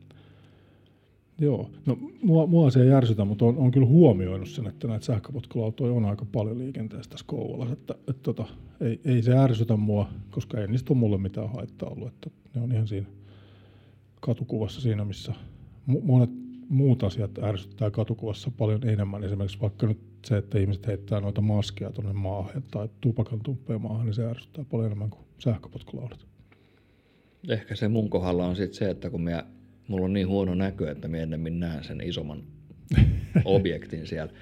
Joo. 1.43 1.69
No, 1.85 1.97
mua, 2.21 2.47
mua 2.47 2.71
se 2.71 2.81
ei 2.81 2.88
järsytä, 2.88 3.25
mutta 3.25 3.45
on, 3.45 3.57
on 3.57 3.71
kyllä 3.71 3.88
huomioinut 3.88 4.50
sen, 4.50 4.67
että 4.67 4.88
näitä 4.88 5.05
sähköpotkulautoja 5.05 5.93
on 5.93 6.05
aika 6.05 6.25
paljon 6.31 6.57
liikenteessä 6.57 7.12
tässä 7.12 7.25
Kouvolassa. 7.27 7.73
Että, 7.73 7.93
että, 7.93 8.23
tota, 8.23 8.45
ei, 8.81 9.00
ei, 9.05 9.21
se 9.21 9.38
ärsytä 9.38 9.75
mua, 9.75 10.09
koska 10.31 10.62
ei 10.62 10.67
niistä 10.67 10.93
ole 10.93 11.00
mulle 11.00 11.17
mitään 11.17 11.50
haittaa 11.50 11.89
ollut. 11.89 12.07
Että 12.07 12.29
ne 12.55 12.62
on 12.62 12.71
ihan 12.71 12.88
siinä 12.88 13.07
katukuvassa 14.19 14.81
siinä, 14.81 15.05
missä 15.05 15.33
monet 15.85 16.29
muut 16.69 17.03
asiat 17.03 17.38
ärsyttää 17.38 17.91
katukuvassa 17.91 18.51
paljon 18.57 18.88
enemmän. 18.88 19.23
Esimerkiksi 19.23 19.62
vaikka 19.62 19.88
nyt 19.88 20.00
se, 20.25 20.38
että 20.38 20.59
ihmiset 20.59 20.88
heittää 20.88 21.21
noita 21.21 21.41
maskeja 21.41 21.91
tuonne 21.91 22.13
maahan 22.13 22.63
tai 22.71 22.89
tupakan 23.01 23.39
tumppeja 23.43 23.79
maahan, 23.79 24.05
niin 24.05 24.13
se 24.13 24.25
ärsyttää 24.25 24.65
paljon 24.71 24.85
enemmän 24.85 25.09
kuin 25.09 25.25
sähköpotkulaudat. 25.39 26.25
Ehkä 27.50 27.75
se 27.75 27.88
mun 27.88 28.09
kohdalla 28.09 28.45
on 28.45 28.55
sitten 28.55 28.77
se, 28.77 28.89
että 28.89 29.09
kun 29.09 29.21
minä, 29.21 29.45
mulla 29.87 30.05
on 30.05 30.13
niin 30.13 30.27
huono 30.27 30.55
näkö, 30.55 30.91
että 30.91 31.07
minä 31.07 31.23
ennemmin 31.23 31.59
näen 31.59 31.83
sen 31.83 32.01
isomman 32.01 32.43
objektin 33.45 34.07
siellä. 34.07 34.33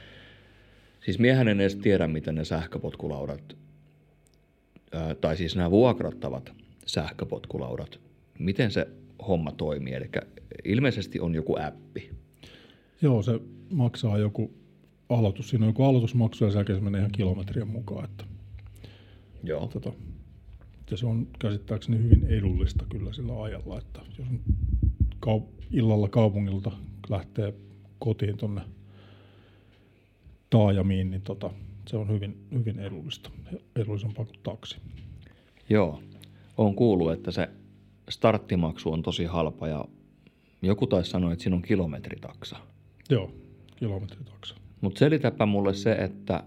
Siis 1.05 1.19
miehän 1.19 1.47
en 1.47 1.59
edes 1.59 1.75
tiedä, 1.75 2.07
miten 2.07 2.35
ne 2.35 2.45
sähköpotkulaudat, 2.45 3.57
ää, 4.91 5.15
tai 5.15 5.37
siis 5.37 5.55
nämä 5.55 5.71
vuokrattavat 5.71 6.53
sähköpotkulaudat, 6.85 7.99
miten 8.39 8.71
se 8.71 8.87
homma 9.27 9.51
toimii. 9.51 9.93
Eli 9.93 10.09
ilmeisesti 10.65 11.19
on 11.19 11.35
joku 11.35 11.57
appi. 11.59 12.11
Joo, 13.01 13.21
se 13.21 13.39
maksaa 13.69 14.17
joku 14.17 14.53
aloitus. 15.09 15.49
Siinä 15.49 15.65
on 15.65 15.69
joku 15.69 15.83
aloitusmaksu 15.83 16.45
ja 16.45 16.51
sen 16.51 16.59
jälkeen 16.59 16.79
se 16.79 16.83
menee 16.83 16.99
ihan 16.99 17.11
kilometrien 17.11 17.67
mukaan. 17.67 18.05
Että, 18.05 18.23
Joo. 19.43 19.67
tota, 19.67 19.93
ja 20.91 20.97
se 20.97 21.05
on 21.05 21.27
käsittääkseni 21.39 21.97
hyvin 21.97 22.25
edullista 22.27 22.85
kyllä 22.89 23.13
sillä 23.13 23.43
ajalla, 23.43 23.77
että 23.77 24.01
jos 24.17 24.27
on 25.25 25.41
kau- 25.41 25.65
illalla 25.71 26.09
kaupungilta 26.09 26.71
lähtee 27.09 27.53
kotiin 27.99 28.37
tuonne 28.37 28.61
taajamiin, 30.49 31.11
niin 31.11 31.21
tota, 31.21 31.49
se 31.87 31.97
on 31.97 32.09
hyvin, 32.09 32.37
hyvin 32.51 32.79
edullista, 32.79 33.31
edullisempaa 33.75 34.25
kuin 34.25 34.39
taksi. 34.43 34.77
Joo. 35.69 36.03
On 36.57 36.75
kuullut, 36.75 37.11
että 37.11 37.31
se 37.31 37.49
starttimaksu 38.09 38.91
on 38.91 39.01
tosi 39.01 39.25
halpa 39.25 39.67
ja 39.67 39.85
joku 40.61 40.87
taisi 40.87 41.09
sanoa, 41.09 41.33
että 41.33 41.43
siinä 41.43 41.55
on 41.55 41.61
kilometritaksa. 41.61 42.57
Joo, 43.09 43.31
kilometritaksa. 43.75 44.55
Mutta 44.81 44.99
selitäpä 44.99 45.45
mulle 45.45 45.73
se, 45.73 45.91
että 45.91 46.43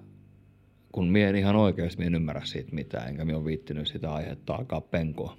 kun 0.93 1.09
mie 1.09 1.29
en 1.29 1.37
ihan 1.37 1.57
oikeasti 1.57 2.05
en 2.05 2.15
ymmärrä 2.15 2.45
siitä 2.45 2.75
mitään, 2.75 3.09
enkä 3.09 3.25
minä 3.25 3.39
ole 3.39 3.45
viittinyt 3.45 3.89
sitä 3.89 4.13
aihetta 4.13 4.55
alkaa 4.55 4.81
penkoa, 4.81 5.37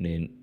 niin 0.00 0.37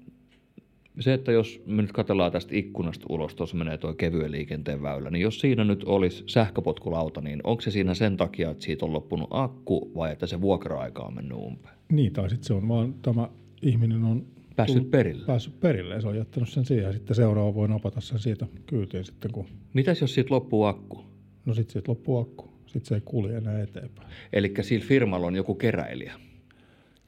se, 1.00 1.14
että 1.14 1.32
jos 1.32 1.62
me 1.66 1.82
nyt 1.82 1.92
katsellaan 1.92 2.32
tästä 2.32 2.56
ikkunasta 2.56 3.06
ulos, 3.10 3.36
tuossa 3.36 3.58
menee 3.58 3.78
tuo 3.78 3.94
kevyen 3.94 4.32
liikenteen 4.32 4.82
väylä, 4.82 5.10
niin 5.10 5.22
jos 5.22 5.40
siinä 5.40 5.64
nyt 5.64 5.84
olisi 5.84 6.24
sähköpotkulauta, 6.28 7.22
niin 7.22 7.40
onko 7.44 7.62
se 7.62 7.72
siinä 7.72 7.94
sen 7.94 8.18
takia, 8.18 8.50
että 8.52 8.64
siitä 8.64 8.86
on 8.86 8.94
loppunut 8.94 9.28
akku 9.32 9.92
vai 9.96 10.12
että 10.12 10.28
se 10.28 10.42
vuokra-aika 10.42 11.04
on 11.04 11.16
mennyt 11.16 11.38
umpeen? 11.38 11.76
Niin, 11.92 12.14
tai 12.14 12.30
sitten 12.30 12.48
se 12.48 12.54
on 12.54 12.68
vaan 12.68 12.94
tämä 13.02 13.30
ihminen 13.62 14.04
on 14.04 14.26
Päässyt 14.56 14.78
tullut- 14.78 14.92
perille. 14.92 15.26
Päässyt 15.26 15.60
perille 15.60 15.96
ja 15.96 16.02
se 16.02 16.08
on 16.08 16.18
jättänyt 16.18 16.50
sen 16.50 16.66
siihen. 16.66 16.94
Sitten 16.94 17.16
seuraava 17.16 17.54
voi 17.56 17.68
napata 17.68 18.02
sen 18.02 18.20
siitä 18.20 18.48
kyytiin 18.66 19.06
sitten, 19.06 19.32
kun 19.32 19.46
Mitäs 19.74 20.02
jos 20.02 20.14
siitä 20.14 20.34
loppuu 20.34 20.64
akku? 20.64 21.06
no 21.46 21.54
sitten 21.54 21.74
siitä 21.74 21.92
loppuu 21.92 22.18
akku. 22.18 22.50
Sitten 22.66 22.86
se 22.86 22.96
ei 22.96 23.02
kulje 23.06 23.38
enää 23.38 23.62
eteenpäin. 23.62 24.08
Eli 24.34 24.54
sillä 24.62 24.86
firmalla 24.86 25.28
on 25.28 25.36
joku 25.36 25.56
keräilijä. 25.56 26.14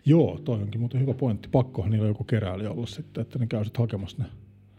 Joo, 0.07 0.39
toi 0.43 0.55
onkin 0.55 0.79
muuten 0.79 1.01
hyvä 1.01 1.13
pointti. 1.13 1.49
Pakkohan 1.51 1.91
niillä 1.91 2.07
joku 2.07 2.23
keräilijä 2.23 2.71
olla 2.71 2.85
sitten, 2.85 3.21
että 3.21 3.39
ne 3.39 3.47
käy 3.47 3.63
sitten 3.63 3.83
hakemassa 3.83 4.17
ne. 4.23 4.29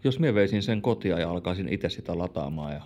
Jos 0.04 0.18
minä 0.18 0.34
veisin 0.34 0.62
sen 0.62 0.82
kotia 0.82 1.18
ja 1.18 1.30
alkaisin 1.30 1.68
itse 1.68 1.88
sitä 1.88 2.18
lataamaan, 2.18 2.72
ja... 2.72 2.82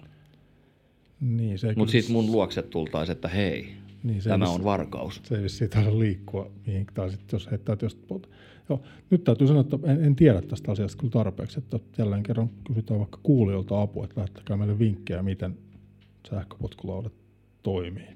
Niin, 1.21 1.59
se 1.59 1.75
mutta 1.77 1.93
sitten 1.93 2.13
mun 2.13 2.33
luokse 2.33 2.63
tultaisi, 2.63 3.13
että 3.13 3.29
hei, 3.29 3.73
niin, 4.03 4.23
se 4.23 4.31
tämä 4.31 4.45
on 4.45 4.65
varkaus. 4.65 5.21
se 5.25 5.37
ei 5.37 5.43
vissiin 5.43 5.71
taida 5.71 5.99
liikkua 5.99 6.51
mihin, 6.67 6.87
tai 6.95 7.11
sitten 7.11 7.29
jos 7.33 7.51
heittää 7.51 7.77
josta 7.83 8.03
pot... 8.09 8.31
Joo, 8.69 8.83
nyt 9.11 9.25
täytyy 9.25 9.47
sanoa, 9.47 9.61
että 9.61 9.79
en, 9.85 10.05
en 10.05 10.17
tiedä 10.17 10.43
tästä 10.43 10.73
asiasta 10.73 10.99
kyllä 10.99 11.11
tarpeeksi, 11.11 11.59
että 11.59 11.79
jälleen 11.99 12.23
kerran 12.23 12.51
kysytään 12.67 13.01
vaikka 13.01 13.19
kuulijoilta 13.23 13.83
apua, 13.83 14.05
että 14.05 14.21
lähettäkää 14.21 14.57
meille 14.57 14.79
vinkkejä, 14.79 15.23
miten 15.23 15.59
sähköpotkulaudat 16.31 17.13
toimii. 17.63 18.09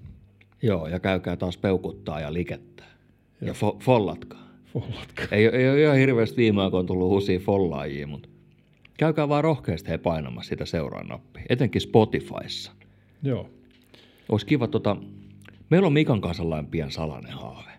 Joo, 0.62 0.88
ja 0.88 1.00
käykää 1.00 1.36
taas 1.36 1.56
peukuttaa 1.56 2.20
ja 2.20 2.32
likettää. 2.32 2.95
Ja 3.40 3.52
fo- 3.52 3.76
follatkaa. 3.80 4.46
Follatkaa. 4.72 5.26
Ei, 5.30 5.46
ei 5.46 5.68
ole 5.70 5.82
ihan 5.82 5.96
hirveästi 5.96 6.36
viime 6.36 6.62
aikoina 6.62 6.86
tullut 6.86 7.12
uusia 7.12 7.38
follaajia, 7.38 8.06
mutta 8.06 8.28
käykää 8.98 9.28
vaan 9.28 9.44
rohkeasti 9.44 9.90
he 9.90 9.98
painamassa 9.98 10.48
sitä 10.48 10.64
seuraa 10.64 11.04
nappia, 11.04 11.42
etenkin 11.48 11.80
Spotifyssa. 11.80 12.72
Joo, 13.22 13.50
Olisi 14.28 14.46
kiva 14.46 14.68
tota, 14.68 14.96
meillä 15.70 15.86
on 15.86 15.92
Mikan 15.92 16.20
kanssa 16.20 16.64
pian 16.70 16.90
salainen 16.90 17.32
haave. 17.32 17.70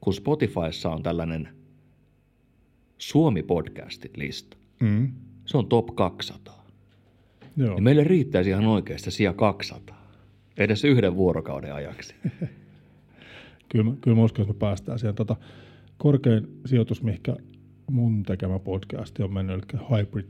Kun 0.00 0.14
Spotifyssa 0.14 0.90
on 0.90 1.02
tällainen 1.02 1.48
Suomi-podcastit 2.98 4.16
lista, 4.16 4.56
mm. 4.80 5.12
se 5.46 5.56
on 5.56 5.66
top 5.66 5.96
200. 5.96 6.66
Joo. 7.56 7.74
Niin 7.74 7.84
meille 7.84 8.04
riittäisi 8.04 8.50
ihan 8.50 8.66
oikeasti 8.66 9.10
sija 9.10 9.32
200. 9.32 10.12
Edes 10.56 10.84
yhden 10.84 11.16
vuorokauden 11.16 11.74
ajaksi. 11.74 12.14
Kyllä, 13.68 13.92
kyllä 14.00 14.16
mä 14.16 14.24
uskon, 14.24 14.42
että 14.42 14.54
me 14.54 14.58
päästään 14.58 14.98
siihen. 14.98 15.14
Tota, 15.14 15.36
korkein 15.96 16.48
sijoitus, 16.66 17.02
mihinkä 17.02 17.36
mun 17.90 18.22
tekemä 18.22 18.58
podcasti 18.58 19.22
on 19.22 19.34
mennyt, 19.34 19.56
eli 19.72 19.80
Hybrid, 19.90 20.26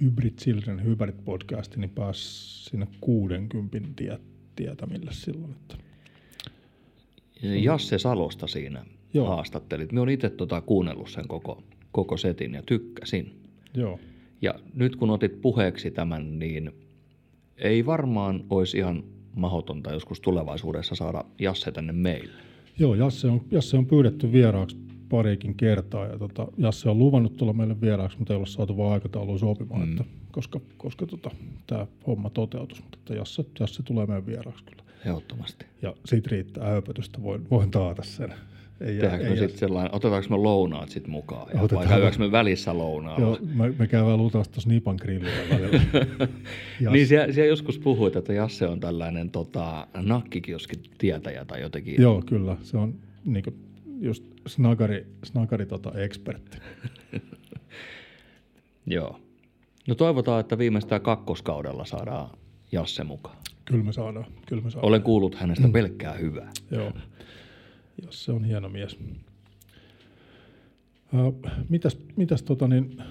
Hybrid 0.00 0.32
Children 0.32 0.84
Hybrid 0.84 1.14
podcast, 1.24 1.76
niin 1.76 1.90
pääsi 1.90 2.22
sinne 2.70 2.86
60 3.00 3.88
tie, 3.96 4.18
tietämille 4.56 5.10
silloin. 5.12 5.52
Että. 5.52 5.76
Jasse 7.42 7.98
Salosta 7.98 8.46
siinä. 8.46 8.84
Joo. 9.14 9.26
haastattelit. 9.26 9.92
Me 9.92 10.00
on 10.00 10.08
itse 10.08 10.30
tota 10.30 10.60
kuunnellut 10.60 11.10
sen 11.10 11.28
koko, 11.28 11.62
koko 11.92 12.16
setin 12.16 12.54
ja 12.54 12.62
tykkäsin. 12.62 13.32
Joo. 13.74 13.98
Ja 14.42 14.54
nyt 14.74 14.96
kun 14.96 15.10
otit 15.10 15.40
puheeksi 15.40 15.90
tämän, 15.90 16.38
niin 16.38 16.72
ei 17.56 17.86
varmaan 17.86 18.44
olisi 18.50 18.78
ihan 18.78 19.04
mahdotonta 19.34 19.92
joskus 19.92 20.20
tulevaisuudessa 20.20 20.94
saada 20.94 21.24
Jasse 21.38 21.72
tänne 21.72 21.92
meille. 21.92 22.42
Joo, 22.78 22.94
Jasse 22.94 23.28
on, 23.28 23.40
Jasse 23.50 23.76
on 23.76 23.86
pyydetty 23.86 24.32
vieraaksi 24.32 24.76
parikin 25.08 25.54
kertaa 25.54 26.06
ja 26.06 26.18
tota, 26.18 26.46
Jasse 26.56 26.90
on 26.90 26.98
luvannut 26.98 27.36
tulla 27.36 27.52
meille 27.52 27.80
vieraaksi, 27.80 28.18
mutta 28.18 28.34
ei 28.34 28.38
ole 28.38 28.46
saatu 28.46 28.76
vaan 28.76 28.92
aikataulua 28.92 29.38
sopimaan, 29.38 29.82
mm. 29.82 29.90
että 29.90 30.04
koska, 30.30 30.60
koska 30.76 31.06
tota, 31.06 31.30
tämä 31.66 31.86
homma 32.06 32.30
toteutus, 32.30 32.82
mutta 32.82 32.98
että 33.00 33.14
Jasse, 33.14 33.44
Jasse 33.60 33.82
tulee 33.82 34.06
meidän 34.06 34.26
vieraaksi 34.26 34.64
kyllä. 34.64 34.82
Ehdottomasti. 35.04 35.66
Ja 35.82 35.94
siitä 36.04 36.28
riittää 36.32 36.70
höpötystä, 36.70 37.22
voin, 37.22 37.50
voin 37.50 37.70
taata 37.70 38.02
sen. 38.02 38.34
Ei, 38.80 38.98
Tehdäänkö 38.98 39.24
ei 39.24 39.30
me 39.30 39.36
sitten 39.36 39.58
sellainen, 39.58 39.94
otetaanko 39.94 40.28
me 40.30 40.36
lounaat 40.36 40.88
sitten 40.88 41.10
mukaan? 41.10 41.48
Ja 41.48 41.54
vai 41.54 41.64
Otetaan. 41.64 41.88
käydäänkö 41.88 42.18
me 42.18 42.32
välissä 42.32 42.78
lounaalla? 42.78 43.26
Joo, 43.26 43.38
me, 43.54 43.74
me 43.78 43.86
käydään 43.86 44.18
luultavasti 44.18 44.54
tuossa 44.54 44.70
Nipan 44.70 44.96
grillillä 45.00 45.42
välillä. 45.50 45.80
Niin 46.90 47.06
siellä, 47.06 47.32
siellä 47.32 47.48
joskus 47.48 47.78
puhuit, 47.78 48.16
että 48.16 48.32
Jasse 48.32 48.66
on 48.66 48.80
tällainen 48.80 49.30
tota, 49.30 49.86
nakkikioskin 50.02 50.82
tietäjä 50.98 51.44
tai 51.44 51.60
jotenkin. 51.60 52.02
Joo, 52.02 52.22
kyllä. 52.26 52.56
Se 52.62 52.76
on 52.76 52.94
niin 53.24 53.44
just 54.00 54.24
snagari, 54.46 55.06
snagari 55.24 55.66
tota, 55.66 55.92
ekspertti. 55.94 56.58
Joo. 58.86 59.20
No 59.88 59.94
toivotaan, 59.94 60.40
että 60.40 60.58
viimeistään 60.58 61.00
kakkoskaudella 61.00 61.84
saadaan 61.84 62.30
Jasse 62.72 63.04
mukaan. 63.04 63.36
Kyllä 63.64 63.84
me 63.84 63.92
saadaan. 63.92 64.26
Kyllä 64.46 64.62
me 64.62 64.70
saadaan. 64.70 64.88
Olen 64.88 65.02
kuullut 65.02 65.34
hänestä 65.34 65.68
pelkkää 65.68 66.12
hyvää. 66.12 66.50
Joo. 66.70 66.92
Jos 68.04 68.24
se 68.24 68.32
on 68.32 68.44
hieno 68.44 68.68
mies. 68.68 68.98
Ö, 71.14 71.32
mitäs, 71.68 71.98
mitäs 72.16 72.42
tota 72.42 72.68
niin, 72.68 73.02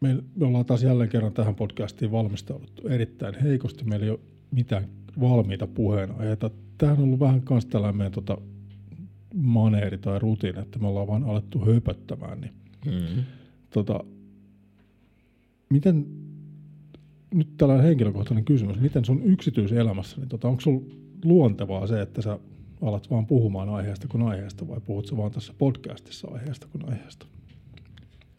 me, 0.00 0.14
me 0.36 0.46
ollaan 0.46 0.64
taas 0.64 0.82
jälleen 0.82 1.10
kerran 1.10 1.32
tähän 1.32 1.54
podcastiin 1.54 2.12
valmistauduttu 2.12 2.88
erittäin 2.88 3.34
heikosti. 3.42 3.84
Meillä 3.84 4.04
ei 4.04 4.10
ole 4.10 4.20
mitään 4.50 4.84
valmiita 5.20 5.66
puheenaiheita. 5.66 6.50
Tämähän 6.78 6.98
on 6.98 7.04
ollut 7.04 7.20
vähän 7.20 7.42
kans 7.42 7.66
tällainen 7.66 7.96
meidän 7.98 8.12
tota, 8.12 8.38
maneeri 9.34 9.98
tai 9.98 10.18
rutiini, 10.18 10.60
että 10.60 10.78
me 10.78 10.86
ollaan 10.86 11.06
vaan 11.06 11.24
alettu 11.24 11.58
höpöttämään. 11.64 12.40
Niin, 12.40 12.52
Mm. 12.86 13.22
tota, 13.70 14.04
miten, 15.70 16.06
nyt 17.34 17.48
tällainen 17.56 17.86
henkilökohtainen 17.86 18.44
kysymys, 18.44 18.80
miten 18.80 19.04
sun 19.04 19.22
yksityiselämässä, 19.22 20.16
niin 20.16 20.28
tota, 20.28 20.48
onko 20.48 20.60
sulla 20.60 20.82
luontevaa 21.24 21.86
se, 21.86 22.00
että 22.00 22.22
sä 22.22 22.38
alat 22.82 23.10
vaan 23.10 23.26
puhumaan 23.26 23.68
aiheesta 23.68 24.08
kuin 24.08 24.22
aiheesta 24.22 24.68
vai 24.68 24.80
puhut 24.80 25.06
sä 25.06 25.16
vaan 25.16 25.30
tässä 25.30 25.54
podcastissa 25.58 26.28
aiheesta 26.30 26.66
kuin 26.72 26.88
aiheesta? 26.88 27.26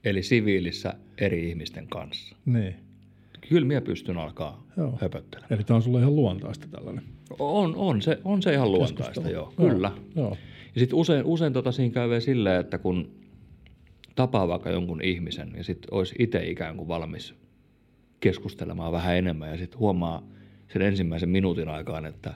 Eli 0.04 0.24
siviilissä 0.24 0.94
eri 1.18 1.50
ihmisten 1.50 1.88
kanssa. 1.88 2.36
Niin. 2.46 2.76
Kyllä 3.50 3.68
minä 3.68 3.82
pystyn 3.82 4.18
alkaa 4.18 4.64
Joo. 4.78 4.98
höpöttelemään. 5.02 5.54
Eli 5.54 5.64
tämä 5.64 5.76
on 5.76 5.82
sulle 5.82 6.00
ihan 6.00 6.16
luontaista 6.16 6.68
tällainen. 6.68 7.04
On, 7.40 7.76
on, 7.76 8.02
se, 8.02 8.20
on 8.24 8.42
se 8.42 8.54
ihan 8.54 8.72
luontaista, 8.72 9.30
joo. 9.30 9.54
Kyllä. 9.58 9.92
Joo. 10.16 10.38
Ja 10.76 10.80
sitten 10.80 11.00
usein, 11.00 11.26
usein 11.26 11.54
tota 11.54 11.72
siinä 11.72 11.94
käy 11.94 12.10
vielä 12.10 12.20
silleen, 12.20 12.60
että 12.60 12.78
kun 12.78 13.12
tapaa 14.16 14.48
vaikka 14.48 14.70
jonkun 14.70 15.02
ihmisen 15.04 15.52
ja 15.58 15.64
sitten 15.64 15.94
olisi 15.94 16.16
itse 16.20 16.46
ikään 16.46 16.78
kuin 16.78 16.88
valmis 16.88 17.36
keskustelemaan 18.20 18.92
vähän 18.92 19.16
enemmän 19.16 19.50
ja 19.50 19.58
sitten 19.58 19.80
huomaa 19.80 20.24
sen 20.74 20.82
ensimmäisen 20.82 21.30
minuutin 21.30 21.70
aikaan, 21.70 22.06
että 22.06 22.34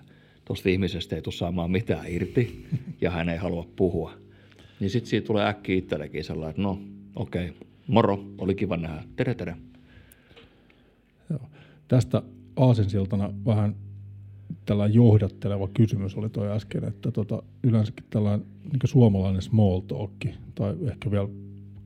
tuosta 0.47 0.69
ihmisestä 0.69 1.15
ei 1.15 1.21
tule 1.21 1.33
saamaan 1.33 1.71
mitään 1.71 2.05
irti 2.07 2.65
ja 3.01 3.11
hän 3.11 3.29
ei 3.29 3.37
halua 3.37 3.67
puhua. 3.75 4.13
Niin 4.79 4.89
sitten 4.89 5.09
siitä 5.09 5.27
tulee 5.27 5.47
äkkiä 5.47 5.75
itsellekin 5.75 6.23
sellainen, 6.23 6.49
että 6.49 6.61
no 6.61 6.81
okei, 7.15 7.49
okay, 7.49 7.67
moro, 7.87 8.25
oli 8.37 8.55
kiva 8.55 8.77
nähdä, 8.77 9.03
tere 9.15 9.35
tere. 9.35 9.55
Joo. 11.29 11.39
Tästä 11.87 12.21
aasinsiltana 12.55 13.33
vähän 13.45 13.75
tällainen 14.65 14.95
johdatteleva 14.95 15.67
kysymys 15.67 16.15
oli 16.15 16.29
tuo 16.29 16.45
äsken, 16.45 16.83
että 16.83 17.11
tota, 17.11 17.43
yleensäkin 17.63 18.05
tällainen 18.09 18.47
niin 18.63 18.79
suomalainen 18.85 19.41
small 19.41 19.79
talk, 19.79 20.11
tai 20.55 20.75
ehkä 20.87 21.11
vielä 21.11 21.27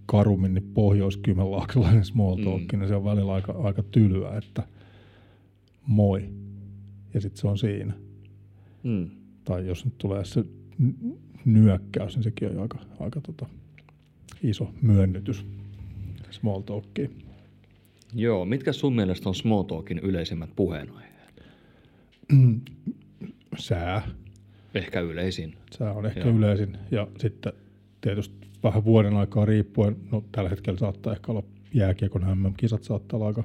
karummin 0.06 0.54
niin 0.54 0.72
pohjoiskymenlaaksalainen 0.74 2.06
small 2.06 2.36
talk, 2.36 2.62
mm. 2.62 2.80
niin 2.80 2.88
se 2.88 2.96
on 2.96 3.06
välillä 3.06 3.34
aika, 3.34 3.52
aika 3.52 3.84
tylyä, 3.84 4.38
että 4.38 4.64
moi, 5.88 6.30
ja 7.14 7.22
sitten 7.22 7.42
se 7.42 7.48
on 7.48 7.58
siinä. 7.58 7.94
Hmm. 8.84 9.10
Tai 9.44 9.68
jos 9.68 9.86
nyt 9.86 9.98
tulee 9.98 10.26
se 10.26 10.46
nyökkäys, 11.46 12.16
niin 12.16 12.24
sekin 12.24 12.50
on 12.50 12.60
aika, 12.60 12.80
aika 13.00 13.22
tota, 13.22 13.46
iso 14.44 14.74
myönnytys 14.82 15.46
small 16.30 16.62
talkiin. 16.62 17.18
Joo, 18.14 18.46
mitkä 18.46 18.74
sun 18.74 18.96
mielestä 18.96 19.30
on 19.30 19.36
small 19.36 19.64
talkin 19.64 20.00
yleisimmät 20.00 20.50
puheenaiheet? 20.56 21.44
Sää, 23.58 24.08
Ehkä 24.76 25.00
yleisin. 25.00 25.56
Sää 25.72 25.94
on 25.94 26.06
ehkä. 26.06 26.20
Joo. 26.20 26.38
yleisin. 26.38 26.78
Ja 26.92 27.08
sitten 27.18 27.54
tietysti 28.02 28.48
vähän 28.64 28.86
vuoden 28.86 29.14
aikaa 29.14 29.46
riippuen, 29.46 29.96
no 30.12 30.24
tällä 30.32 30.50
hetkellä 30.50 30.80
saattaa 30.80 31.14
ehkä 31.14 31.32
olla 31.32 31.44
jääkiekon 31.74 32.38
MM-kisat 32.38 32.84
saattaa 32.84 33.18
olla 33.18 33.28
aika, 33.28 33.44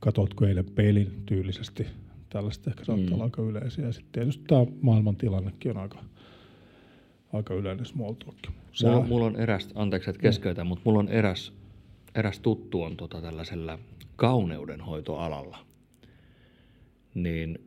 katotko 0.00 0.46
eilen 0.46 0.64
pelin 0.74 1.22
tyylisesti, 1.26 1.86
tällaista 2.30 2.70
ehkä 2.70 2.84
saattaa 2.84 3.04
Mm. 3.04 3.10
mm. 3.10 3.14
olla 3.14 3.24
aika 3.24 3.42
yleisiä. 3.42 3.86
Ja 3.86 3.92
sitten 3.92 4.12
tietysti 4.12 4.44
tämä 4.46 4.66
maailman 4.82 5.16
tilannekin 5.16 5.70
on 5.70 5.82
aika, 5.82 5.98
aika 7.32 7.54
yleinen 7.54 7.86
small 7.86 8.12
talk. 8.12 8.36
Sää, 8.72 8.90
Mulla, 8.92 9.06
mulla 9.06 9.26
on 9.26 9.36
eräs, 9.36 9.68
anteeksi 9.74 10.10
että 10.10 10.22
keskeytän, 10.22 10.66
mutta 10.66 10.82
mulla 10.84 10.98
on 10.98 11.08
eräs, 11.08 11.52
eräs 12.14 12.40
tuttu 12.40 12.82
on 12.82 12.96
tota 12.96 13.22
tällaisella 13.22 13.78
kauneudenhoitoalalla. 14.16 15.58
Niin 17.14 17.58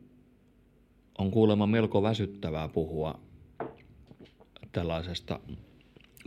on 1.18 1.30
kuulemma 1.30 1.66
melko 1.66 2.02
väsyttävää 2.02 2.68
puhua 2.68 3.20
tällaisesta 4.72 5.40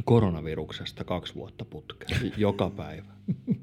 koronaviruksesta 0.06 1.04
kaksi 1.04 1.36
vuotta 1.36 1.66
putkeen, 1.66 2.34
joka 2.38 2.70
päivä. 2.70 3.12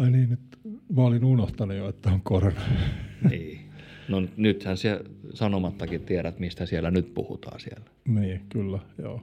Ai 0.00 0.10
niin, 0.10 0.30
nyt 0.30 0.40
mä 0.96 1.02
olin 1.02 1.24
unohtanut 1.24 1.76
jo, 1.76 1.88
että 1.88 2.12
on 2.12 2.20
korona. 2.22 2.60
Niin. 3.30 3.60
No 4.08 4.22
nythän 4.36 4.76
siellä 4.76 5.04
sanomattakin 5.34 6.00
tiedät, 6.00 6.38
mistä 6.38 6.66
siellä 6.66 6.90
nyt 6.90 7.14
puhutaan 7.14 7.60
siellä. 7.60 7.84
niin, 8.08 8.40
kyllä, 8.48 8.78
joo. 8.98 9.22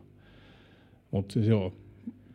Mutta 1.12 1.34
siis 1.34 1.48
joo, 1.48 1.74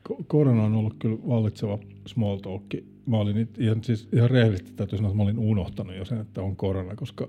ko- 0.08 0.24
korona 0.26 0.64
on 0.64 0.74
ollut 0.74 0.94
kyllä 0.98 1.18
vallitseva 1.28 1.78
small 2.06 2.36
talk. 2.38 2.62
Mä 3.06 3.16
olin 3.16 3.36
it- 3.36 3.58
ihan, 3.58 3.84
siis 3.84 4.08
ihan 4.12 4.30
rehellisesti 4.30 4.72
täytyy 4.76 4.98
sanoa, 4.98 5.08
että 5.10 5.16
mä 5.16 5.22
olin 5.22 5.38
unohtanut 5.38 5.96
jo 5.96 6.04
sen, 6.04 6.20
että 6.20 6.42
on 6.42 6.56
korona, 6.56 6.96
koska 6.96 7.28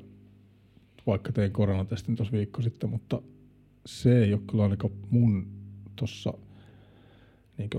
vaikka 1.08 1.32
tein 1.32 1.52
koronatestin 1.52 2.15
tuossa 2.15 2.32
viikko 2.38 2.62
sitten, 2.62 2.89
mutta 2.89 3.21
se 3.86 4.23
ei 4.23 4.34
ole 4.34 4.41
kyllä 4.52 4.63
ainakaan 4.63 4.93
mun 5.10 5.47
tuossa 5.95 6.34
niin 7.58 7.69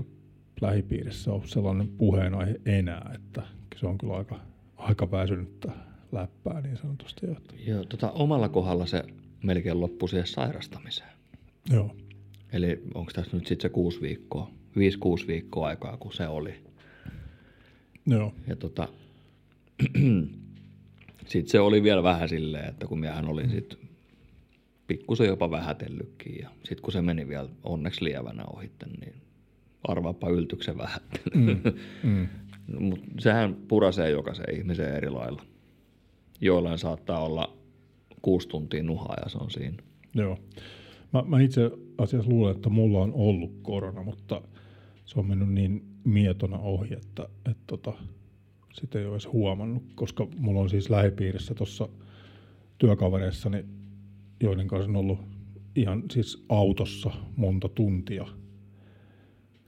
lähipiirissä 0.61 1.33
ole 1.33 1.41
sellainen 1.45 1.87
puheenaihe 1.87 2.61
enää, 2.65 3.11
että 3.15 3.43
se 3.79 3.87
on 3.87 3.97
kyllä 3.97 4.13
aika, 4.17 4.39
aika 4.77 5.11
väsynyttä 5.11 5.71
läppää 6.11 6.61
niin 6.61 6.77
sanotusti. 6.77 7.25
Että, 7.31 7.53
Joo, 7.67 7.83
tota, 7.83 8.11
omalla 8.11 8.49
kohdalla 8.49 8.85
se 8.85 9.03
melkein 9.43 9.81
loppui 9.81 10.09
siihen 10.09 10.27
sairastamiseen. 10.27 11.09
joo, 11.69 11.95
Eli 12.53 12.81
onko 12.93 13.11
tässä 13.15 13.37
nyt 13.37 13.47
sitten 13.47 13.69
se 13.69 13.73
kuusi 13.73 14.01
viikkoa, 14.01 14.51
viisi 14.77 14.97
kuusi 14.97 15.27
viikkoa 15.27 15.67
aikaa, 15.67 15.97
kun 15.97 16.13
se 16.13 16.27
oli. 16.27 16.53
joo, 18.07 18.33
Ja 18.47 18.55
tota, 18.55 18.87
sitten 21.27 21.51
se 21.51 21.59
oli 21.59 21.83
vielä 21.83 22.03
vähän 22.03 22.29
silleen, 22.29 22.69
että 22.69 22.87
kun 22.87 22.99
miehän 22.99 23.27
olin 23.27 23.49
sitten 23.49 23.79
pikkusen 24.87 25.27
jopa 25.27 25.51
vähätellytkin. 25.51 26.35
Ja 26.41 26.49
sitten 26.59 26.81
kun 26.81 26.93
se 26.93 27.01
meni 27.01 27.27
vielä 27.27 27.49
onneksi 27.63 28.03
lievänä 28.03 28.43
ohitte, 28.45 28.85
niin 28.85 29.13
arvaapa 29.87 30.29
yltyksen 30.29 30.77
vähättely. 30.77 31.35
mm, 31.35 31.61
mm, 32.03 32.27
Mutta 32.79 33.05
sehän 33.19 33.55
purasee 33.67 34.09
jokaisen 34.09 34.55
ihmisen 34.55 34.95
eri 34.95 35.09
lailla. 35.09 35.41
Joillain 36.41 36.77
saattaa 36.77 37.25
olla 37.25 37.57
kuusi 38.21 38.47
tuntia 38.47 38.83
nuhaa 38.83 39.15
ja 39.23 39.29
se 39.29 39.37
on 39.37 39.51
siinä. 39.51 39.77
joo. 40.13 40.37
Mä, 41.13 41.23
mä 41.27 41.41
itse 41.41 41.71
asiassa 41.97 42.29
luulen, 42.29 42.55
että 42.55 42.69
mulla 42.69 42.99
on 42.99 43.11
ollut 43.13 43.51
korona, 43.61 44.03
mutta 44.03 44.41
se 45.05 45.19
on 45.19 45.27
mennyt 45.27 45.49
niin 45.49 45.85
mietona 46.03 46.57
ohi, 46.57 46.93
että, 46.93 47.27
että 47.45 47.63
tota, 47.67 47.93
sitä 48.73 48.99
ei 48.99 49.05
ole 49.05 49.13
edes 49.13 49.27
huomannut, 49.33 49.83
koska 49.95 50.27
mulla 50.37 50.61
on 50.61 50.69
siis 50.69 50.89
lähipiirissä 50.89 51.53
tuossa 51.53 51.89
työkavereissani, 52.77 53.65
joiden 54.43 54.67
kanssa 54.67 54.89
on 54.89 54.95
ollut 54.95 55.19
ihan 55.75 56.03
siis 56.11 56.45
autossa 56.49 57.11
monta 57.35 57.69
tuntia 57.69 58.25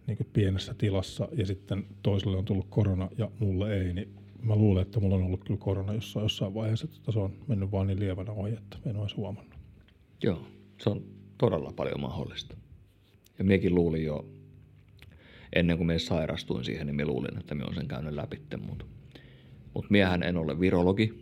niin 0.08 0.18
kuin 0.18 0.30
pienessä 0.34 0.74
tilassa 0.74 1.28
ja 1.32 1.46
sitten 1.46 1.86
toiselle 2.04 2.38
on 2.38 2.46
tullut 2.46 2.68
korona 2.70 3.10
ja 3.18 3.32
mulle 3.40 3.78
ei, 3.78 3.94
niin 3.94 4.16
mä 4.42 4.56
luulen, 4.56 4.82
että 4.82 5.00
mulla 5.00 5.16
on 5.16 5.24
ollut 5.24 5.44
kyllä 5.44 5.60
korona 5.60 5.94
jossain, 5.94 6.24
jossain 6.24 6.54
vaiheessa, 6.54 6.88
että 6.98 7.12
se 7.12 7.20
on 7.20 7.34
mennyt 7.48 7.72
vaan 7.72 7.88
niin 7.88 8.00
lievänä 8.00 8.32
ohi, 8.32 8.54
että 8.54 8.78
en 8.86 8.96
edes 8.96 9.18
huomannut. 9.18 9.56
Joo, 10.24 10.48
se 10.82 10.90
on 10.90 11.04
todella 11.38 11.74
paljon 11.76 12.02
mahdollista. 12.02 12.58
Ja 13.38 13.44
miekin 13.44 13.76
luulin 13.76 14.04
jo, 14.04 14.26
ennen 15.56 15.78
kuin 15.78 15.88
me 15.88 16.00
sairastuin 16.00 16.66
siihen, 16.66 16.88
niin 16.88 16.96
me 16.96 17.06
luulin, 17.06 17.38
että 17.38 17.56
me 17.56 17.64
on 17.64 17.76
sen 17.76 17.88
käynyt 17.88 18.14
läpi, 18.14 18.42
mutta 18.68 18.86
mut 19.74 19.90
miehän 19.90 20.24
en 20.24 20.38
ole 20.38 20.60
virologi. 20.60 21.14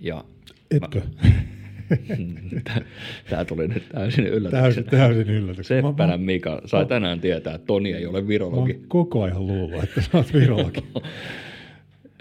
Ja 0.00 0.24
Etkö? 0.70 1.02
tämä 3.30 3.44
tuli 3.44 3.68
nyt 3.68 3.88
täysin 3.92 4.26
yllätyksenä. 4.26 4.62
Täysin, 4.62 4.84
täysin 4.84 5.28
yllätyksen. 5.28 5.84
Mä, 5.84 5.88
Seppänä 5.90 6.12
mä, 6.12 6.24
Mika 6.24 6.62
sai 6.64 6.86
tänään 6.86 7.20
tietää, 7.20 7.54
että 7.54 7.66
Toni 7.66 7.92
ei 7.92 8.06
ole 8.06 8.22
mä 8.22 8.28
virologi. 8.28 8.72
oon 8.72 8.84
koko 8.88 9.22
ajan 9.22 9.46
luullut, 9.46 9.84
että 9.84 10.00
sä 10.00 10.08
oot 10.14 10.32
virologi. 10.32 10.80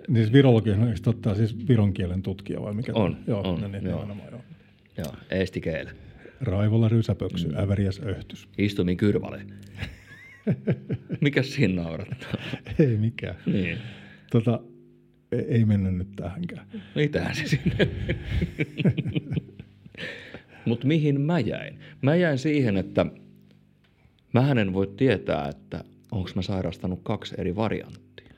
niin 0.08 0.24
siis 0.24 0.34
virologi 0.34 0.72
on 0.72 0.94
totta, 1.04 1.36
siis 1.36 1.68
viron 1.68 1.94
kielen 1.94 2.22
tutkija 2.22 2.62
vai 2.62 2.74
mikä? 2.74 2.92
On, 2.96 3.18
Joo, 3.28 3.42
on, 3.50 3.62
no 3.62 3.68
niin, 3.68 3.86
joo. 3.86 3.94
nimenomaan, 4.00 4.30
joo. 4.32 4.42
Joo, 4.98 5.14
eesti 5.32 5.62
keele. 5.62 5.92
Raivolla 6.42 6.90
rysäpöksy, 6.90 7.48
mm. 7.48 7.58
äväriäs 7.58 8.02
öhtys. 8.06 8.48
Istumin 8.58 8.98
kyrvale. 8.98 9.42
Mikäs 11.22 11.54
siinä 11.54 11.84
naurattaa? 11.84 12.34
Ei 12.80 12.98
mikään. 12.98 13.36
niin. 13.46 13.78
Tota, 14.32 14.60
ei, 15.32 15.40
ei 15.40 15.66
mennä 15.66 15.92
nyt 15.92 16.08
tähänkään. 16.16 16.68
Mitähän 16.96 17.36
se 17.36 17.48
sinne 17.48 17.90
Mutta 20.66 20.88
mihin 20.88 21.22
mä 21.22 21.40
jäin? 21.40 21.80
Mä 22.02 22.16
jäin 22.16 22.38
siihen, 22.38 22.78
että 22.78 23.06
mähän 24.34 24.58
en 24.58 24.74
voi 24.74 24.88
tietää, 24.88 25.48
että 25.48 25.84
onko 26.12 26.30
mä 26.36 26.42
sairastanut 26.42 27.00
kaksi 27.04 27.36
eri 27.38 27.56
varianttia. 27.56 28.30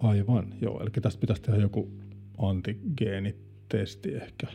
Aivan, 0.00 0.54
joo. 0.60 0.80
Eli 0.80 0.90
tästä 1.02 1.20
pitäisi 1.20 1.42
tehdä 1.42 1.60
joku 1.60 1.92
antigeenitesti 2.38 4.14
ehkä. 4.14 4.46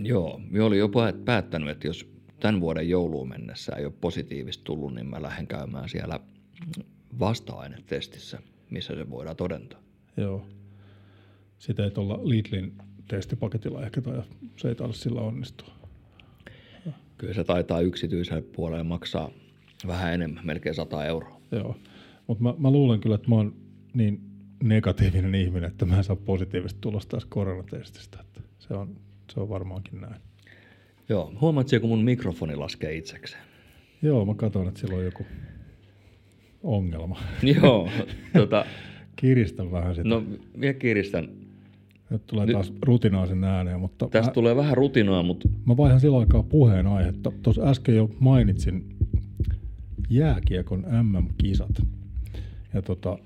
Joo, 0.00 0.40
mä 0.50 0.64
olin 0.64 0.78
jo 0.78 0.88
päät- 0.88 1.24
päättänyt, 1.24 1.68
että 1.68 1.86
jos 1.86 2.12
tämän 2.40 2.60
vuoden 2.60 2.88
jouluun 2.88 3.28
mennessä 3.28 3.72
ei 3.76 3.84
ole 3.84 3.92
positiivista 4.00 4.64
tullut, 4.64 4.94
niin 4.94 5.06
mä 5.06 5.22
lähden 5.22 5.46
käymään 5.46 5.88
siellä 5.88 6.20
vasta-ainetestissä, 7.18 8.38
missä 8.70 8.94
se 8.94 9.10
voidaan 9.10 9.36
todentaa. 9.36 9.80
Joo. 10.16 10.46
Sitä 11.58 11.84
ei 11.84 11.90
tuolla 11.90 12.20
Lidlin 12.22 12.72
testipaketilla 13.10 13.84
ehkä, 13.84 14.00
tai 14.00 14.22
se 14.56 14.68
ei 14.68 14.74
taida 14.74 14.92
sillä 14.92 15.20
onnistua. 15.20 15.68
Kyllä 17.18 17.34
se 17.34 17.44
taitaa 17.44 17.80
yksityiselle 17.80 18.42
puolelle 18.42 18.82
maksaa 18.84 19.30
vähän 19.86 20.14
enemmän, 20.14 20.46
melkein 20.46 20.74
100 20.74 21.04
euroa. 21.04 21.40
Joo. 21.52 21.76
Mutta 22.26 22.42
mä, 22.44 22.54
mä, 22.58 22.70
luulen 22.70 23.00
kyllä, 23.00 23.14
että 23.14 23.28
mä 23.28 23.34
oon 23.34 23.54
niin 23.94 24.20
negatiivinen 24.62 25.34
ihminen, 25.34 25.70
että 25.70 25.86
mä 25.86 25.96
en 25.96 26.04
saa 26.04 26.16
positiivista 26.16 26.80
tulosta 26.80 27.16
tässä 27.16 27.28
koronatestistä. 27.30 28.18
Että 28.20 28.40
se, 28.58 28.74
on, 28.74 28.96
se 29.34 29.40
on 29.40 29.48
varmaankin 29.48 30.00
näin. 30.00 30.16
Joo, 31.08 31.32
huomaatko, 31.40 31.80
kun 31.80 31.88
mun 31.88 32.04
mikrofoni 32.04 32.56
laskee 32.56 32.96
itsekseen? 32.96 33.42
Joo, 34.02 34.24
mä 34.24 34.34
katson, 34.34 34.68
että 34.68 34.80
sillä 34.80 34.96
on 34.96 35.04
joku 35.04 35.26
ongelma. 36.62 37.20
Joo, 37.42 37.88
tota, 38.32 38.64
Kiristän 39.16 39.72
vähän 39.72 39.94
sitä. 39.94 40.08
no 40.08 40.24
vielä 40.60 40.74
kiristän. 40.74 41.28
Nyt 42.10 42.26
tulee 42.26 42.52
taas 42.52 42.72
rutinaisen 42.82 43.44
ääneen, 43.44 43.80
mutta 43.80 44.08
Tästä 44.08 44.30
mä, 44.30 44.34
tulee 44.34 44.56
vähän 44.56 44.76
rutinoa, 44.76 45.22
mutta 45.22 45.48
mä 45.66 45.76
vaihan 45.76 46.00
sillä 46.00 46.18
aikaa 46.18 46.42
puheenaihetta. 46.42 47.32
Tuossa 47.42 47.62
äsken 47.62 47.96
jo 47.96 48.10
mainitsin 48.18 48.96
jääkiekon 50.10 50.86
MM-kisat. 51.02 51.82
Ja 52.74 52.82
tota, 52.82 53.18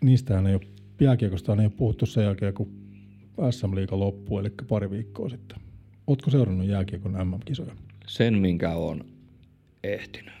niistähän 0.00 0.46
ei 0.46 0.54
ole, 0.54 0.62
jääkiekosta 1.00 1.52
ei 1.52 1.58
ole 1.66 1.72
puhuttu 1.76 2.06
sen 2.06 2.24
jälkeen, 2.24 2.54
kun 2.54 2.68
SM-liiga 3.50 3.98
loppui, 3.98 4.40
eli 4.40 4.50
pari 4.68 4.90
viikkoa 4.90 5.28
sitten. 5.28 5.58
Ootko 6.06 6.30
seurannut 6.30 6.66
jääkiekon 6.66 7.12
MM-kisoja? 7.12 7.72
sen, 8.06 8.38
minkä 8.38 8.70
on 8.70 9.04
ehtinyt. 9.84 10.34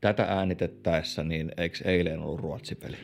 Tätä 0.00 0.22
äänitettäessä, 0.22 1.24
niin 1.24 1.52
eikö 1.56 1.78
eilen 1.84 2.20
ollut 2.20 2.40
Ruotsi-peli? 2.40 2.96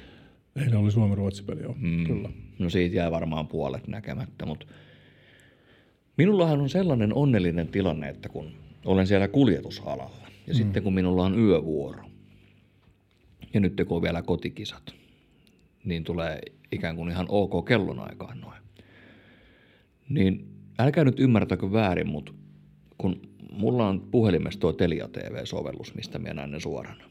Eilen 0.56 0.78
oli 0.78 0.90
Suomi-Ruotsi-peli, 0.90 1.62
joo. 1.62 1.74
Mm. 1.78 2.04
Kyllä. 2.06 2.28
No 2.58 2.70
siitä 2.70 2.96
jää 2.96 3.10
varmaan 3.10 3.48
puolet 3.48 3.88
näkemättä, 3.88 4.46
mutta 4.46 4.66
minullahan 6.16 6.60
on 6.60 6.68
sellainen 6.68 7.14
onnellinen 7.14 7.68
tilanne, 7.68 8.08
että 8.08 8.28
kun 8.28 8.52
olen 8.84 9.06
siellä 9.06 9.28
kuljetusalalla 9.28 10.26
ja 10.46 10.54
mm. 10.54 10.56
sitten 10.56 10.82
kun 10.82 10.94
minulla 10.94 11.24
on 11.24 11.38
yövuoro 11.38 12.04
ja 13.54 13.60
nyt 13.60 13.82
kun 13.88 13.96
on 13.96 14.02
vielä 14.02 14.22
kotikisat, 14.22 14.94
niin 15.84 16.04
tulee 16.04 16.40
ikään 16.72 16.96
kuin 16.96 17.10
ihan 17.10 17.26
ok 17.28 17.64
kellonaikaan 17.64 18.40
noin. 18.40 18.62
Niin 20.08 20.48
älkää 20.78 21.04
nyt 21.04 21.20
ymmärtäkö 21.20 21.72
väärin, 21.72 22.08
mutta 22.08 22.32
kun 22.98 23.20
mulla 23.52 23.88
on 23.88 24.00
puhelimessa 24.10 24.60
tuo 24.60 24.72
Telia 24.72 25.08
TV-sovellus, 25.08 25.94
mistä 25.94 26.18
minä 26.18 26.34
näen 26.34 26.50
ne 26.50 26.60
suorana, 26.60 27.04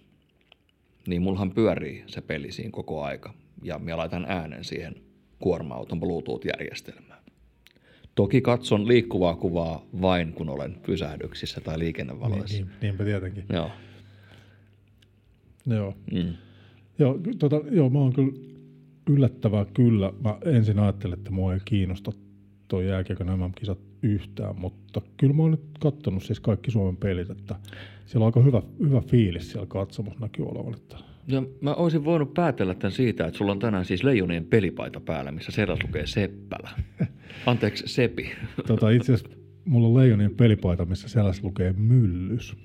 niin 1.07 1.21
mullahan 1.21 1.51
pyörii 1.51 2.03
se 2.07 2.21
peli 2.21 2.51
siinä 2.51 2.71
koko 2.71 3.03
aika 3.03 3.33
ja 3.63 3.79
minä 3.79 3.97
laitan 3.97 4.25
äänen 4.29 4.63
siihen 4.63 4.95
kuorma-auton 5.39 5.99
Bluetooth-järjestelmään. 5.99 7.23
Toki 8.15 8.41
katson 8.41 8.87
liikkuvaa 8.87 9.35
kuvaa 9.35 9.85
vain, 10.01 10.33
kun 10.33 10.49
olen 10.49 10.77
pysähdyksissä 10.85 11.61
tai 11.61 11.79
liikennevaloissa. 11.79 12.57
Niin, 12.57 12.67
niin, 12.67 12.77
niinpä 12.81 13.03
tietenkin. 13.03 13.45
Joo. 13.49 13.69
Joo. 15.65 15.95
Mm. 16.11 16.33
Joo, 16.99 17.19
tota, 17.39 17.61
joo, 17.71 17.89
mä 17.89 17.99
oon 17.99 18.13
kyllä 18.13 18.33
yllättävää 19.09 19.65
kyllä. 19.65 20.13
Mä 20.23 20.37
ensin 20.45 20.79
ajattelin, 20.79 21.17
että 21.17 21.31
mua 21.31 21.53
ei 21.53 21.59
kiinnosta 21.65 22.11
tuo 22.67 22.81
jääkiekon 22.81 23.39
MM-kisat 23.39 23.79
yhtään, 24.01 24.59
mutta 24.59 25.01
kyllä 25.17 25.33
mä 25.33 25.41
oon 25.41 25.51
nyt 25.51 25.65
kattonut 25.79 26.23
siis 26.23 26.39
kaikki 26.39 26.71
Suomen 26.71 26.97
pelit, 26.97 27.29
että 27.29 27.55
siellä 28.05 28.23
on 28.23 28.27
aika 28.27 28.41
hyvä, 28.41 28.61
hyvä 28.79 29.01
fiilis 29.01 29.51
siellä 29.51 29.67
katsomus 29.67 30.19
näkyy 30.19 30.45
olevan. 30.45 30.73
Että 30.73 30.97
Ja 31.27 31.43
mä 31.61 31.73
olisin 31.73 32.05
voinut 32.05 32.33
päätellä 32.33 32.75
tämän 32.75 32.91
siitä, 32.91 33.25
että 33.25 33.37
sulla 33.37 33.51
on 33.51 33.59
tänään 33.59 33.85
siis 33.85 34.03
leijonien 34.03 34.45
pelipaita 34.45 34.99
päällä, 34.99 35.31
missä 35.31 35.51
selässä 35.51 35.87
lukee 35.87 36.07
Seppälä. 36.07 36.69
Anteeksi, 37.45 37.83
Sepi. 37.87 38.31
tota, 38.67 38.89
itse 38.89 39.13
asiassa 39.13 39.37
mulla 39.65 39.87
on 39.87 39.95
leijonien 39.95 40.35
pelipaita, 40.35 40.85
missä 40.85 41.07
selässä 41.07 41.43
lukee 41.43 41.73
myllys. 41.73 42.55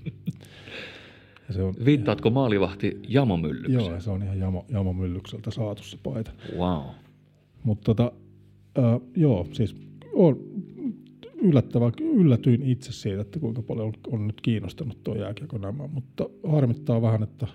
Ja 1.48 1.54
se 1.54 1.62
on, 1.62 1.74
Viittaatko 1.84 2.30
maalivahti 2.30 3.00
Jamo 3.08 3.36
Myllykseen? 3.36 3.72
joo, 3.72 4.00
se 4.00 4.10
on 4.10 4.22
ihan 4.22 4.38
jamo, 4.38 4.64
jamo 4.68 4.92
myllykseltä 4.92 5.50
saatu 5.50 5.82
se 5.82 5.98
paita. 6.02 6.30
Wow. 6.56 6.82
Mutta 7.64 7.94
tota, 7.94 8.12
äh, 8.78 9.00
joo, 9.16 9.46
siis 9.52 9.76
on 10.12 10.38
yllättävää, 11.42 11.90
yllätyin 12.00 12.62
itse 12.62 12.92
siitä, 12.92 13.20
että 13.20 13.38
kuinka 13.38 13.62
paljon 13.62 13.92
on, 14.06 14.26
nyt 14.26 14.40
kiinnostanut 14.40 15.04
tuo 15.04 15.14
jääkiekko 15.14 15.58
nämä, 15.58 15.86
mutta 15.86 16.28
harmittaa 16.48 17.02
vähän, 17.02 17.22
että 17.22 17.46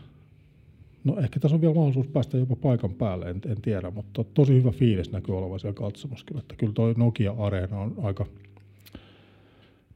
no 1.03 1.17
ehkä 1.17 1.39
tässä 1.39 1.55
on 1.55 1.61
vielä 1.61 1.73
mahdollisuus 1.73 2.07
päästä 2.07 2.37
jopa 2.37 2.55
paikan 2.55 2.93
päälle, 2.93 3.29
en, 3.29 3.41
en 3.47 3.61
tiedä, 3.61 3.91
mutta 3.91 4.23
tosi 4.23 4.53
hyvä 4.53 4.71
fiilis 4.71 5.11
näkyy 5.11 5.37
olevan 5.37 5.59
siellä 5.59 5.75
katsomassa 5.75 6.25
kyllä, 6.25 6.39
että 6.39 6.55
kyllä 6.55 6.73
tuo 6.73 6.93
Nokia-areena 6.97 7.79
on 7.79 7.95
aika, 8.03 8.25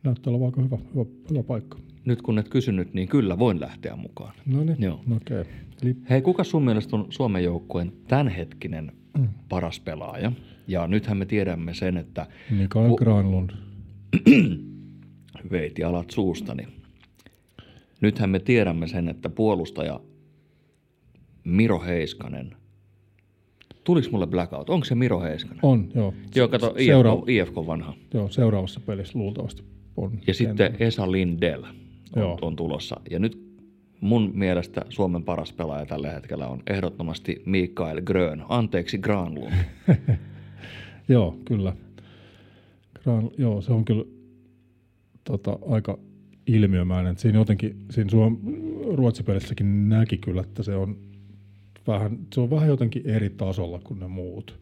näyttää 0.03 0.31
olevan 0.31 0.45
aika 0.45 0.61
hyvä, 0.61 0.77
hyvä, 0.95 1.05
hyvä 1.29 1.43
paikka. 1.43 1.77
Nyt 2.05 2.21
kun 2.21 2.39
et 2.39 2.49
kysynyt, 2.49 2.93
niin 2.93 3.07
kyllä 3.07 3.39
voin 3.39 3.59
lähteä 3.59 3.95
mukaan. 3.95 4.33
No 4.45 4.63
niin, 4.63 4.77
Joo. 4.79 5.01
okei. 5.15 5.41
Okay. 5.41 5.53
Eli 5.83 5.95
Hei, 6.09 6.21
kuka 6.21 6.43
sun 6.43 6.65
mielestä 6.65 6.95
on 6.95 7.05
Suomen 7.09 7.43
joukkueen 7.43 7.91
tämänhetkinen 8.07 8.91
mm. 9.17 9.27
paras 9.49 9.79
pelaaja? 9.79 10.31
Ja 10.67 10.87
nythän 10.87 11.17
me 11.17 11.25
tiedämme 11.25 11.73
sen, 11.73 11.97
että 11.97 12.27
Mikael 12.51 12.95
Granlund. 12.95 13.49
veiti 15.51 15.83
alat 15.83 16.09
suustani. 16.11 16.67
Nythän 18.01 18.29
me 18.29 18.39
tiedämme 18.39 18.87
sen, 18.87 19.09
että 19.09 19.29
puolustaja 19.29 19.99
Miro 21.47 21.79
Heiskanen, 21.79 22.55
tuliko 23.83 24.07
mulle 24.11 24.27
blackout? 24.27 24.69
Onko 24.69 24.85
se 24.85 24.95
Miro 24.95 25.21
Heiskanen? 25.21 25.59
On, 25.61 25.89
joo. 25.95 26.13
Joo, 26.35 26.47
kato, 26.47 26.67
IFK, 26.77 26.85
Seura- 26.85 27.23
IFK 27.27 27.55
vanha. 27.55 27.93
Joo, 28.13 28.29
seuraavassa 28.29 28.79
pelissä 28.79 29.19
luultavasti 29.19 29.63
on. 29.97 30.19
Ja 30.27 30.33
sitten 30.33 30.75
Esa 30.79 31.11
Lindell 31.11 31.63
on, 31.63 31.75
Joo. 32.15 32.37
on 32.41 32.55
tulossa. 32.55 32.99
Ja 33.09 33.19
nyt 33.19 33.47
mun 34.01 34.31
mielestä 34.33 34.85
Suomen 34.89 35.23
paras 35.23 35.53
pelaaja 35.53 35.85
tällä 35.85 36.09
hetkellä 36.09 36.47
on 36.47 36.63
ehdottomasti 36.67 37.41
Mikael 37.45 38.01
Grön. 38.01 38.43
Anteeksi, 38.49 38.97
Granlund. 38.97 39.53
Joo, 41.09 41.37
kyllä. 41.45 41.73
Gran, 43.03 43.29
joo, 43.37 43.61
se 43.61 43.73
on 43.73 43.85
kyllä 43.85 44.05
tota, 45.23 45.59
aika 45.69 45.97
ilmiömäinen. 46.47 47.17
Siinä 47.17 47.37
jotenkin, 47.39 47.75
siinä 47.91 48.09
Suom, 48.09 48.37
Ruotsipelissäkin 48.93 49.89
näki 49.89 50.17
kyllä, 50.17 50.41
että 50.41 50.63
se 50.63 50.75
on 50.75 50.97
vähän, 51.87 52.17
se 52.33 52.41
on 52.41 52.49
vähän 52.49 52.67
jotenkin 52.67 53.09
eri 53.09 53.29
tasolla 53.29 53.79
kuin 53.83 53.99
ne 53.99 54.07
muut. 54.07 54.59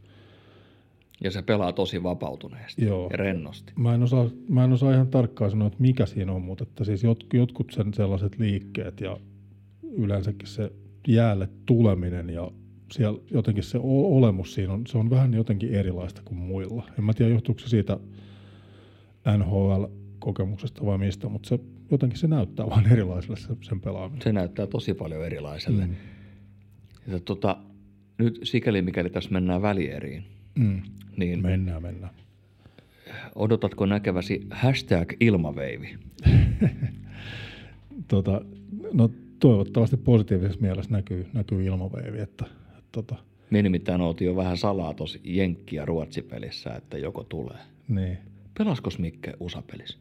Ja 1.23 1.31
se 1.31 1.41
pelaa 1.41 1.73
tosi 1.73 2.03
vapautuneesti 2.03 2.85
Joo. 2.85 3.09
ja 3.11 3.17
rennosti. 3.17 3.73
Mä 3.75 3.95
en, 3.95 4.03
osaa, 4.03 4.29
mä 4.49 4.63
en 4.63 4.73
osaa 4.73 4.93
ihan 4.93 5.07
tarkkaan 5.07 5.51
sanoa, 5.51 5.67
että 5.67 5.81
mikä 5.81 6.05
siinä 6.05 6.31
on, 6.31 6.41
mutta 6.41 6.63
että 6.63 6.83
siis 6.83 7.03
jot, 7.03 7.23
jotkut 7.33 7.71
sen 7.71 7.93
sellaiset 7.93 8.39
liikkeet 8.39 9.01
ja 9.01 9.17
yleensäkin 9.91 10.47
se 10.47 10.71
jäälle 11.07 11.49
tuleminen 11.65 12.29
ja 12.29 12.51
siellä 12.91 13.19
jotenkin 13.31 13.63
se 13.63 13.79
olemus 13.83 14.53
siinä 14.53 14.73
on, 14.73 14.87
se 14.87 14.97
on 14.97 15.09
vähän 15.09 15.33
jotenkin 15.33 15.73
erilaista 15.73 16.21
kuin 16.25 16.37
muilla. 16.37 16.83
En 16.99 17.03
mä 17.03 17.13
tiedä, 17.13 17.31
johtuuko 17.31 17.59
se 17.59 17.69
siitä 17.69 17.97
NHL-kokemuksesta 19.37 20.85
vai 20.85 20.97
mistä, 20.97 21.29
mutta 21.29 21.49
se, 21.49 21.59
jotenkin 21.91 22.19
se 22.19 22.27
näyttää 22.27 22.69
vaan 22.69 22.91
erilaiselle 22.91 23.37
se, 23.37 23.47
sen 23.61 23.81
pelaaminen. 23.81 24.21
Se 24.21 24.31
näyttää 24.31 24.67
tosi 24.67 24.93
paljon 24.93 25.25
erilaiselle. 25.25 25.85
Mm. 25.85 25.95
Ja 27.07 27.19
tota, 27.19 27.57
nyt 28.17 28.39
sikäli 28.43 28.81
mikäli 28.81 29.09
tässä 29.09 29.29
mennään 29.31 29.61
välieriin, 29.61 30.23
Mm. 30.55 30.81
niin 31.17 31.41
Mennään, 31.41 31.81
mennään. 31.81 32.13
odotatko 33.35 33.85
näkeväsi 33.85 34.47
hashtag 34.51 35.13
ilmaveivi? 35.19 35.95
Tota, 38.07 38.41
no 38.93 39.09
toivottavasti 39.39 39.97
positiivisessa 39.97 40.61
mielessä 40.61 40.91
näkyy, 40.91 41.27
näkyy 41.33 41.65
ilmaveivi, 41.65 42.19
että, 42.19 42.45
että 42.77 42.83
tota, 42.91 43.15
Me 43.49 43.61
nimittäin 43.61 44.01
oltiin 44.01 44.25
jo 44.25 44.35
vähän 44.35 44.57
salaa 44.57 44.93
tuossa 44.93 45.19
Jenkki- 45.23 45.75
ja 45.75 45.85
Ruotsi-pelissä, 45.85 46.75
että 46.75 46.97
joko 46.97 47.23
tulee. 47.23 47.57
niin. 47.87 48.17
Pelaskos 48.57 48.99
Mikke 48.99 49.33
USA-pelissä? 49.39 49.97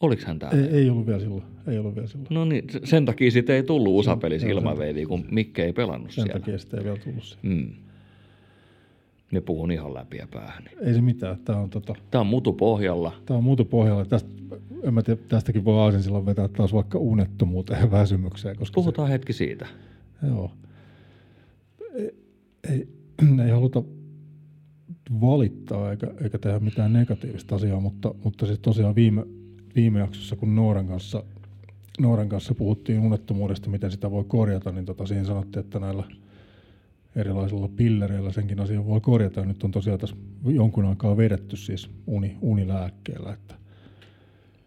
Oliko 0.00 0.22
hän 0.26 0.38
täällä? 0.38 0.60
Ei, 0.60 0.68
ei 0.68 0.90
ollut 0.90 1.06
vielä 1.06 1.20
silloin. 1.20 1.42
Ei 1.66 1.78
ollut 1.78 1.94
vielä 1.94 2.08
silloin. 2.08 2.26
No 2.30 2.44
niin, 2.44 2.64
sen 2.84 3.04
takia 3.04 3.30
siitä 3.30 3.52
ei 3.54 3.62
tullut 3.62 3.94
USA-pelissä 3.94 4.46
sen 4.48 4.56
ilmaveiviä, 4.56 5.06
kun 5.06 5.24
Mikke 5.30 5.64
ei 5.64 5.72
pelannut 5.72 6.10
Sen 6.10 6.24
siellä. 6.24 6.40
takia 6.40 6.58
sitä 6.58 6.76
ei 6.76 6.84
vielä 6.84 6.96
tullut 6.98 7.24
siihen. 7.24 7.42
Mm. 7.58 7.72
Ne 9.30 9.40
puhun 9.40 9.70
ihan 9.70 9.94
läpi 9.94 10.16
ja 10.16 10.26
päähän. 10.30 10.62
Ei 10.80 10.94
se 10.94 11.00
mitään. 11.00 11.38
Tämä 11.44 11.58
on, 11.58 11.70
tota, 11.70 11.94
Tämä 12.10 12.20
on 12.20 12.26
mutu 12.26 12.52
pohjalla. 12.52 13.12
tää 13.26 13.36
on 13.36 13.44
muutu 13.44 13.64
pohjalla. 13.64 14.04
Tästä, 14.04 14.28
en 14.82 14.94
mä 14.94 15.02
tiedä, 15.02 15.20
tästäkin 15.28 15.64
voi 15.64 15.80
aasin 15.80 16.02
silloin 16.02 16.26
vetää 16.26 16.48
taas 16.48 16.72
vaikka 16.72 16.98
unettomuuteen 16.98 17.80
ja 17.80 17.90
väsymykseen. 17.90 18.56
Koska 18.56 18.74
Puhutaan 18.74 19.08
hetki 19.08 19.32
siitä. 19.32 19.66
Se, 20.20 20.26
joo. 20.26 20.50
Ei, 21.94 22.10
ei, 22.72 22.88
ei 23.44 23.50
haluta 23.50 23.82
valittaa 25.20 25.90
eikä, 25.90 26.06
eikä 26.24 26.38
tehdä 26.38 26.58
mitään 26.58 26.92
negatiivista 26.92 27.54
asiaa, 27.54 27.80
mutta, 27.80 28.14
mutta 28.24 28.46
siis 28.46 28.58
tosiaan 28.58 28.94
viime, 28.94 29.22
viime 29.76 29.98
jaksossa, 29.98 30.36
kun 30.36 30.54
Nooran 30.54 30.86
kanssa, 30.86 31.24
Nooran 32.00 32.28
kanssa 32.28 32.54
puhuttiin 32.54 33.00
unettomuudesta, 33.00 33.70
miten 33.70 33.90
sitä 33.90 34.10
voi 34.10 34.24
korjata, 34.24 34.72
niin 34.72 34.84
tota, 34.84 35.06
siihen 35.06 35.26
sanottiin, 35.26 35.64
että 35.64 35.80
näillä 35.80 36.04
erilaisilla 37.16 37.68
pillereillä 37.68 38.32
senkin 38.32 38.60
asian 38.60 38.86
voi 38.86 39.00
korjata. 39.00 39.40
Ja 39.40 39.46
nyt 39.46 39.64
on 39.64 39.70
tosiaan 39.70 39.98
tässä 39.98 40.16
jonkun 40.44 40.84
aikaa 40.84 41.16
vedetty 41.16 41.56
siis 41.56 41.90
uni, 42.06 42.36
unilääkkeellä, 42.40 43.32
että 43.32 43.54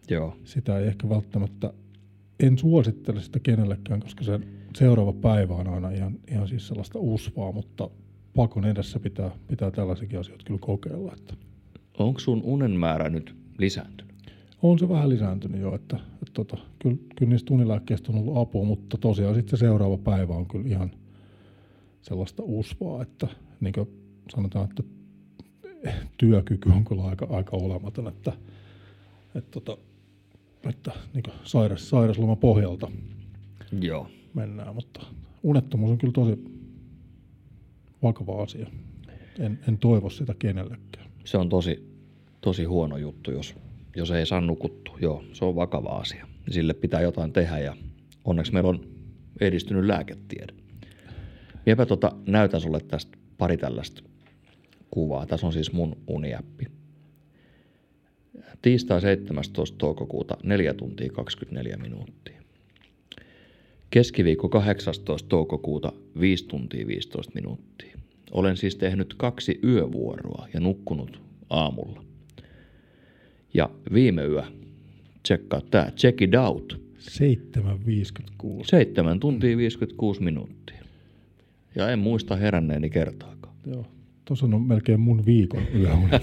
Joo. 0.09 0.37
sitä 0.43 0.79
ei 0.79 0.87
ehkä 0.87 1.09
välttämättä, 1.09 1.73
en 2.39 2.57
suosittele 2.57 3.21
sitä 3.21 3.39
kenellekään, 3.39 3.99
koska 3.99 4.23
se 4.23 4.39
seuraava 4.75 5.13
päivä 5.13 5.55
on 5.55 5.67
aina 5.67 5.89
ihan, 5.89 6.19
ihan 6.31 6.47
siis 6.47 6.67
sellaista 6.67 6.99
usvaa, 6.99 7.51
mutta 7.51 7.89
pakon 8.35 8.65
edessä 8.65 8.99
pitää, 8.99 9.31
pitää 9.47 9.71
tällaisiakin 9.71 10.19
asioita 10.19 10.45
kyllä 10.45 10.59
kokeilla. 10.59 11.13
Että 11.13 11.33
Onko 11.97 12.19
sun 12.19 12.41
unen 12.43 12.71
määrä 12.71 13.09
nyt 13.09 13.35
lisääntynyt? 13.57 14.08
On 14.61 14.79
se 14.79 14.89
vähän 14.89 15.09
lisääntynyt 15.09 15.61
jo, 15.61 15.75
että, 15.75 15.95
että 15.95 16.33
tota, 16.33 16.57
kyllä, 16.79 16.97
kyllä 17.15 17.29
niistä 17.29 17.53
unilääkkeistä 17.53 18.11
on 18.11 18.17
ollut 18.17 18.37
apua, 18.37 18.65
mutta 18.65 18.97
tosiaan 18.97 19.35
sitten 19.35 19.57
se 19.57 19.59
seuraava 19.59 19.97
päivä 19.97 20.33
on 20.33 20.45
kyllä 20.45 20.67
ihan 20.67 20.91
sellaista 22.01 22.43
usvaa, 22.45 23.01
että 23.01 23.27
niin 23.59 23.73
kuin 23.73 23.89
sanotaan, 24.33 24.69
että 24.69 24.83
työkyky 26.17 26.69
on 26.69 26.85
kyllä 26.85 27.03
aika, 27.03 27.27
aika 27.29 27.57
olematon, 27.57 28.07
että, 28.07 28.33
että, 29.35 29.51
tota, 29.51 29.77
että 30.69 30.91
niin 31.13 31.23
kuin 31.23 31.33
sairas, 31.43 31.89
sairasloma 31.89 32.35
pohjalta 32.35 32.91
Joo. 33.81 34.07
mennään, 34.33 34.75
mutta 34.75 35.01
unettomuus 35.43 35.91
on 35.91 35.97
kyllä 35.97 36.13
tosi 36.13 36.43
vakava 38.03 38.43
asia. 38.43 38.67
En, 39.39 39.59
en 39.67 39.77
toivo 39.77 40.09
sitä 40.09 40.35
kenellekään. 40.39 41.11
Se 41.25 41.37
on 41.37 41.49
tosi, 41.49 41.89
tosi 42.41 42.63
huono 42.63 42.97
juttu, 42.97 43.31
jos, 43.31 43.55
jos 43.95 44.12
ei 44.12 44.25
saa 44.25 44.41
nukuttua. 44.41 44.97
Joo, 45.02 45.23
se 45.34 45.45
on 45.45 45.56
vakava 45.56 45.89
asia. 45.89 46.28
Sille 46.49 46.73
pitää 46.73 47.02
jotain 47.02 47.34
tehdä 47.34 47.60
ja 47.60 47.75
onneksi 48.25 48.54
meillä 48.54 48.69
on 48.69 48.88
edistynyt 49.41 49.86
lääketiede. 49.86 50.54
Miepä 51.65 51.86
tota, 51.86 52.12
näytän 52.25 52.62
sulle 52.62 52.80
tästä 52.80 53.17
pari 53.38 53.58
tällaista 53.58 54.04
kuvaa. 54.91 55.25
Tässä 55.25 55.47
on 55.47 55.54
siis 55.54 55.71
mun 55.71 55.97
uniäppi. 56.08 56.65
Tiistai 58.62 59.02
17. 59.02 59.78
toukokuuta 59.78 60.38
4 60.43 60.73
tuntia 60.73 61.12
24 61.12 61.78
minuuttia. 61.78 62.41
Keskiviikko 63.89 64.49
18. 64.49 65.28
toukokuuta 65.30 65.91
5 66.19 66.47
tuntia 66.47 66.88
15 66.88 67.32
minuuttia. 67.36 67.99
Olen 68.32 68.58
siis 68.58 68.75
tehnyt 68.75 69.13
kaksi 69.13 69.60
yövuoroa 69.63 70.47
ja 70.54 70.60
nukkunut 70.60 71.21
aamulla. 71.49 72.08
Ja 73.53 73.69
viime 73.93 74.23
yö, 74.25 74.43
tsekkaa 75.23 75.62
tää, 75.71 75.91
check 75.91 76.21
it 76.21 76.35
out, 76.35 76.81
7.56. 76.99 78.63
7 78.65 79.19
tuntia 79.19 79.57
56 79.57 80.23
minuuttia. 80.23 80.83
Ja 81.75 81.89
en 81.89 81.99
muista 81.99 82.35
heränneeni 82.35 82.89
kertaakaan. 82.89 83.55
Joo. 83.65 83.85
Tuossa 84.25 84.45
on 84.45 84.62
melkein 84.62 84.99
mun 84.99 85.25
viikon 85.25 85.63
yöunet. 85.75 86.21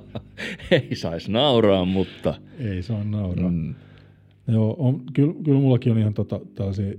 Ei 0.70 0.96
saisi 0.96 1.32
nauraa, 1.32 1.84
mutta 1.84 2.34
Ei 2.58 2.82
saa 2.82 3.04
nauraa. 3.04 3.50
Mm. 3.50 3.56
mm, 3.56 3.74
Joo, 4.48 4.76
on, 4.78 5.02
kyllä, 5.12 5.34
kyllä 5.44 5.60
mullakin 5.60 5.92
on 5.92 5.98
ihan 5.98 6.14
tota, 6.14 6.40
tällaisia 6.54 6.92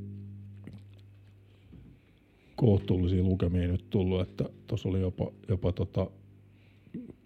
kohtuullisia 2.55 3.23
lukemia 3.23 3.67
nyt 3.67 3.89
tullut, 3.89 4.21
että 4.21 4.45
tuossa 4.67 4.89
oli 4.89 5.01
jopa, 5.01 5.31
jopa 5.47 5.71
tota, 5.71 6.07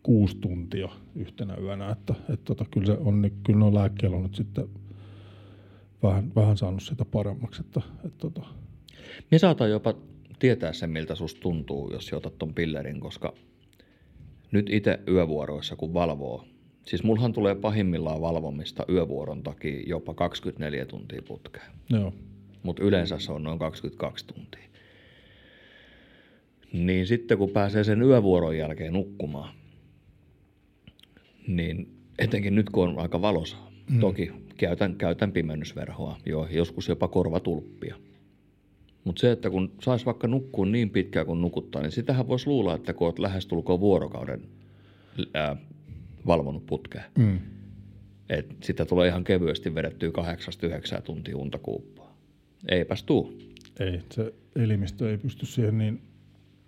kuusi 0.04 0.38
tuntia 0.38 0.90
yhtenä 1.16 1.58
yönä, 1.62 1.90
että, 1.90 2.14
että 2.30 2.46
tota, 2.46 2.66
kyllä, 2.72 2.86
se 2.86 2.92
on, 2.92 3.32
kyllä 3.44 3.60
nuo 3.60 3.74
lääkkeellä 3.74 4.18
on 4.18 4.24
nyt 4.24 4.36
sitten 4.36 4.70
vähän, 6.04 6.32
vähän 6.36 6.58
saanut 6.58 6.84
sitä 6.84 7.06
paremmaksi, 7.06 7.62
että, 7.62 7.82
että 8.06 8.18
tota, 8.18 8.42
me 9.32 9.40
saatan 9.40 9.70
jopa 9.70 9.94
tietää 10.40 10.74
sen, 10.74 10.90
miltä 10.90 11.16
susta 11.16 11.42
tuntuu, 11.42 11.94
jos 11.94 12.14
otat 12.14 12.38
ton 12.38 12.54
pillerin, 12.54 13.00
koska 13.00 13.34
nyt 14.52 14.70
itse 14.70 15.00
yövuoroissa, 15.08 15.76
kun 15.76 15.94
valvoo, 15.94 16.46
siis 16.86 17.04
mulhan 17.04 17.34
tulee 17.34 17.56
pahimmillaan 17.56 18.22
valvomista 18.22 18.86
yövuoron 18.90 19.44
takia 19.44 19.84
jopa 19.86 20.14
24 20.14 20.86
tuntia 20.86 21.22
putkeen. 21.28 21.72
joo, 21.90 22.14
mutta 22.64 22.84
yleensä 22.84 23.20
se 23.20 23.32
on 23.32 23.44
noin 23.44 23.60
22 23.60 24.26
tuntia. 24.28 24.68
Niin 26.74 27.08
sitten 27.08 27.38
kun 27.38 27.50
pääsee 27.50 27.84
sen 27.84 28.02
yövuoron 28.02 28.58
jälkeen 28.58 28.94
nukkumaan, 28.94 29.54
niin 31.48 31.98
etenkin 32.20 32.56
nyt 32.56 32.70
kun 32.70 32.90
on 32.90 33.00
aika 33.00 33.22
valosaa, 33.22 33.72
mm. 33.90 34.00
toki 34.00 34.32
käytän, 34.58 34.96
käytän 34.96 35.32
pimennysverhoa, 35.32 36.18
joo, 36.26 36.48
joskus 36.52 36.88
jopa 36.88 37.08
korvatulppia. 37.08 37.96
Mutta 39.04 39.20
se, 39.20 39.32
että 39.32 39.50
kun 39.50 39.72
sais 39.82 40.06
vaikka 40.06 40.28
nukkua 40.28 40.66
niin 40.66 40.90
pitkään 40.90 41.26
kuin 41.26 41.42
nukuttaa, 41.42 41.82
niin 41.82 41.92
sitähän 41.92 42.28
voisi 42.28 42.48
luulla, 42.48 42.76
että 42.76 42.94
kun 42.94 43.08
olet 43.08 43.20
lähestulkoon 43.20 43.80
vuorokauden 43.80 44.42
ää, 45.34 45.56
valvonut 46.28 46.66
putkeen, 46.66 47.06
mm. 47.18 47.40
että 48.30 48.56
sitä 48.64 48.86
tulee 48.86 49.08
ihan 49.08 49.24
kevyesti 49.24 49.76
vedettyä 49.76 50.10
8-9 50.98 51.02
tuntia 51.02 51.38
unta 51.38 51.58
kuuppaa. 51.58 52.18
Eipäs 52.70 53.04
tuu. 53.04 53.40
ei, 53.80 54.02
se 54.12 54.34
elimistö 54.56 55.12
ei 55.12 55.18
pysty 55.18 55.46
siihen 55.46 55.78
niin 55.78 56.02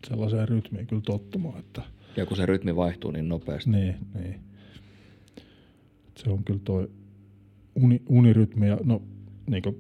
sellaiseen 0.08 0.48
rytmiin 0.50 0.88
kyllä 0.88 1.02
tottumaan, 1.06 1.60
että 1.60 1.82
Ja 2.18 2.26
kun 2.26 2.38
se 2.38 2.46
rytmi 2.46 2.76
vaihtuu 2.76 3.12
niin 3.12 3.30
nopeasti. 3.30 3.70
Niin, 3.70 3.96
niin. 4.13 4.39
Se 6.23 6.29
on 6.29 6.43
kyllä 6.43 6.60
toi 6.63 6.89
uni, 7.75 8.01
unirytmi 8.10 8.67
ja 8.67 8.77
no 8.84 9.01
niin 9.49 9.63
kuin 9.63 9.75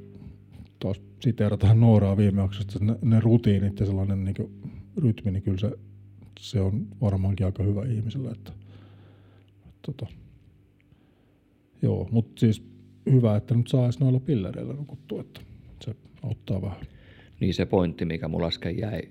taas 0.79 1.01
siteerataan 1.19 1.79
Nooraa 1.79 2.17
viime 2.17 2.41
jaksosta, 2.41 2.79
ne, 2.81 2.95
ne 3.01 3.19
rutiinit 3.19 3.79
ja 3.79 3.85
sellainen 3.85 4.23
niin 4.25 4.35
kuin, 4.35 4.51
rytmi, 4.97 5.31
niin 5.31 5.43
kyllä 5.43 5.57
se, 5.57 5.71
se 6.39 6.61
on 6.61 6.87
varmaankin 7.01 7.45
aika 7.45 7.63
hyvä 7.63 7.85
ihmiselle. 7.85 8.31
Että, 8.31 8.51
että, 9.67 9.79
tota, 9.81 10.07
joo, 11.81 12.07
mutta 12.11 12.39
siis 12.39 12.63
hyvä, 13.11 13.35
että 13.35 13.55
nyt 13.55 13.67
saa 13.67 13.83
edes 13.83 13.99
noilla 13.99 14.19
pillereillä 14.19 14.73
nukuttua, 14.73 15.21
että 15.21 15.41
se 15.85 15.95
auttaa 16.23 16.61
vähän. 16.61 16.81
Niin 17.39 17.53
se 17.53 17.65
pointti, 17.65 18.05
mikä 18.05 18.27
mulla 18.27 18.47
äsken 18.47 18.77
jäi 18.77 19.01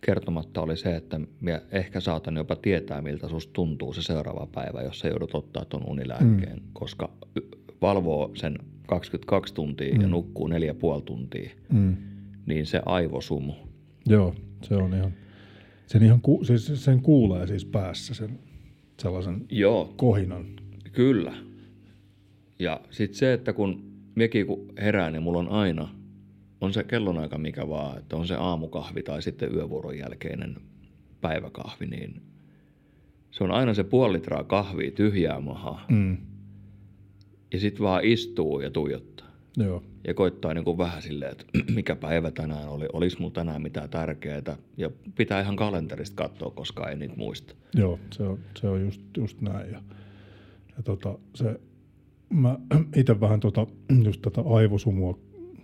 kertomatta, 0.00 0.60
oli 0.60 0.76
se, 0.76 0.96
että 0.96 1.20
minä 1.40 1.62
ehkä 1.72 2.00
saatan 2.00 2.36
jopa 2.36 2.56
tietää, 2.56 3.02
miltä 3.02 3.28
susta 3.28 3.52
tuntuu 3.52 3.92
se 3.92 4.02
seuraava 4.02 4.46
päivä, 4.54 4.82
jos 4.82 4.98
sä 4.98 5.08
joudut 5.08 5.34
ottaa 5.34 5.64
ton 5.64 5.86
unilääkkeen, 5.86 6.56
mm. 6.56 6.68
koska 6.72 7.10
valvoo 7.82 8.30
sen 8.34 8.58
22 8.86 9.54
tuntia 9.54 9.94
mm. 9.94 10.00
ja 10.00 10.08
nukkuu 10.08 10.48
4,5 10.48 11.02
tuntia, 11.04 11.50
Mm. 11.72 11.96
niin 12.46 12.66
se 12.66 12.82
aivosumu. 12.86 13.52
Joo, 14.06 14.34
se 14.62 14.74
on 14.76 14.94
ihan, 14.94 15.12
sen, 15.86 16.02
ihan 16.02 16.20
ku, 16.20 16.44
siis 16.44 16.84
sen 16.84 17.02
kuulee 17.02 17.46
siis 17.46 17.64
päässä 17.64 18.14
sen 18.14 18.38
sellaisen 18.98 19.46
Joo, 19.50 19.94
kohinan. 19.96 20.46
Kyllä. 20.92 21.34
Ja 22.58 22.80
sitten 22.90 23.18
se, 23.18 23.32
että 23.32 23.52
kun 23.52 23.92
mekin 24.14 24.46
kun 24.46 24.72
herään, 24.78 25.12
niin 25.12 25.22
mulla 25.22 25.38
on 25.38 25.48
aina, 25.48 25.88
on 26.60 26.72
se 26.72 26.84
kellonaika 26.84 27.38
mikä 27.38 27.68
vaan, 27.68 27.98
että 27.98 28.16
on 28.16 28.26
se 28.26 28.34
aamukahvi 28.34 29.02
tai 29.02 29.22
sitten 29.22 29.54
yövuoron 29.54 29.98
jälkeinen 29.98 30.56
päiväkahvi, 31.20 31.86
niin 31.86 32.22
se 33.30 33.44
on 33.44 33.50
aina 33.50 33.74
se 33.74 33.84
puoli 33.84 34.12
litraa 34.12 34.44
kahvia 34.44 34.90
tyhjää 34.90 35.40
mahaa. 35.40 35.84
Mm. 35.88 36.16
Ja 37.52 37.60
sitten 37.60 37.82
vaan 37.82 38.04
istuu 38.04 38.60
ja 38.60 38.70
tuijottaa. 38.70 39.28
Joo, 39.56 39.82
Ja 40.06 40.14
koittaa 40.14 40.54
niin 40.54 40.64
kuin 40.64 40.78
vähän 40.78 41.02
silleen, 41.02 41.32
että 41.32 41.44
mikä 41.74 41.96
päivä 41.96 42.30
tänään 42.30 42.68
oli, 42.68 42.86
olis 42.92 43.18
mulla 43.18 43.32
tänään 43.32 43.62
mitään 43.62 43.90
tärkeää. 43.90 44.56
Ja 44.76 44.90
pitää 45.16 45.40
ihan 45.40 45.56
kalenterista 45.56 46.16
katsoa, 46.16 46.50
koska 46.50 46.88
ei 46.88 46.96
niitä 46.96 47.16
muista. 47.16 47.54
joo 47.74 47.98
se, 48.12 48.22
on, 48.22 48.38
se 48.60 48.68
on 48.68 48.80
just, 48.80 49.00
just 49.16 49.40
näin. 49.40 49.72
Ja, 49.72 49.82
ja 50.76 50.82
tota, 50.82 51.18
se, 51.34 51.60
mä 52.30 52.58
itse 52.96 53.20
vähän 53.20 53.40
tota, 53.40 53.66
just 54.04 54.22
tätä 54.22 54.40
aivosumua, 54.54 55.18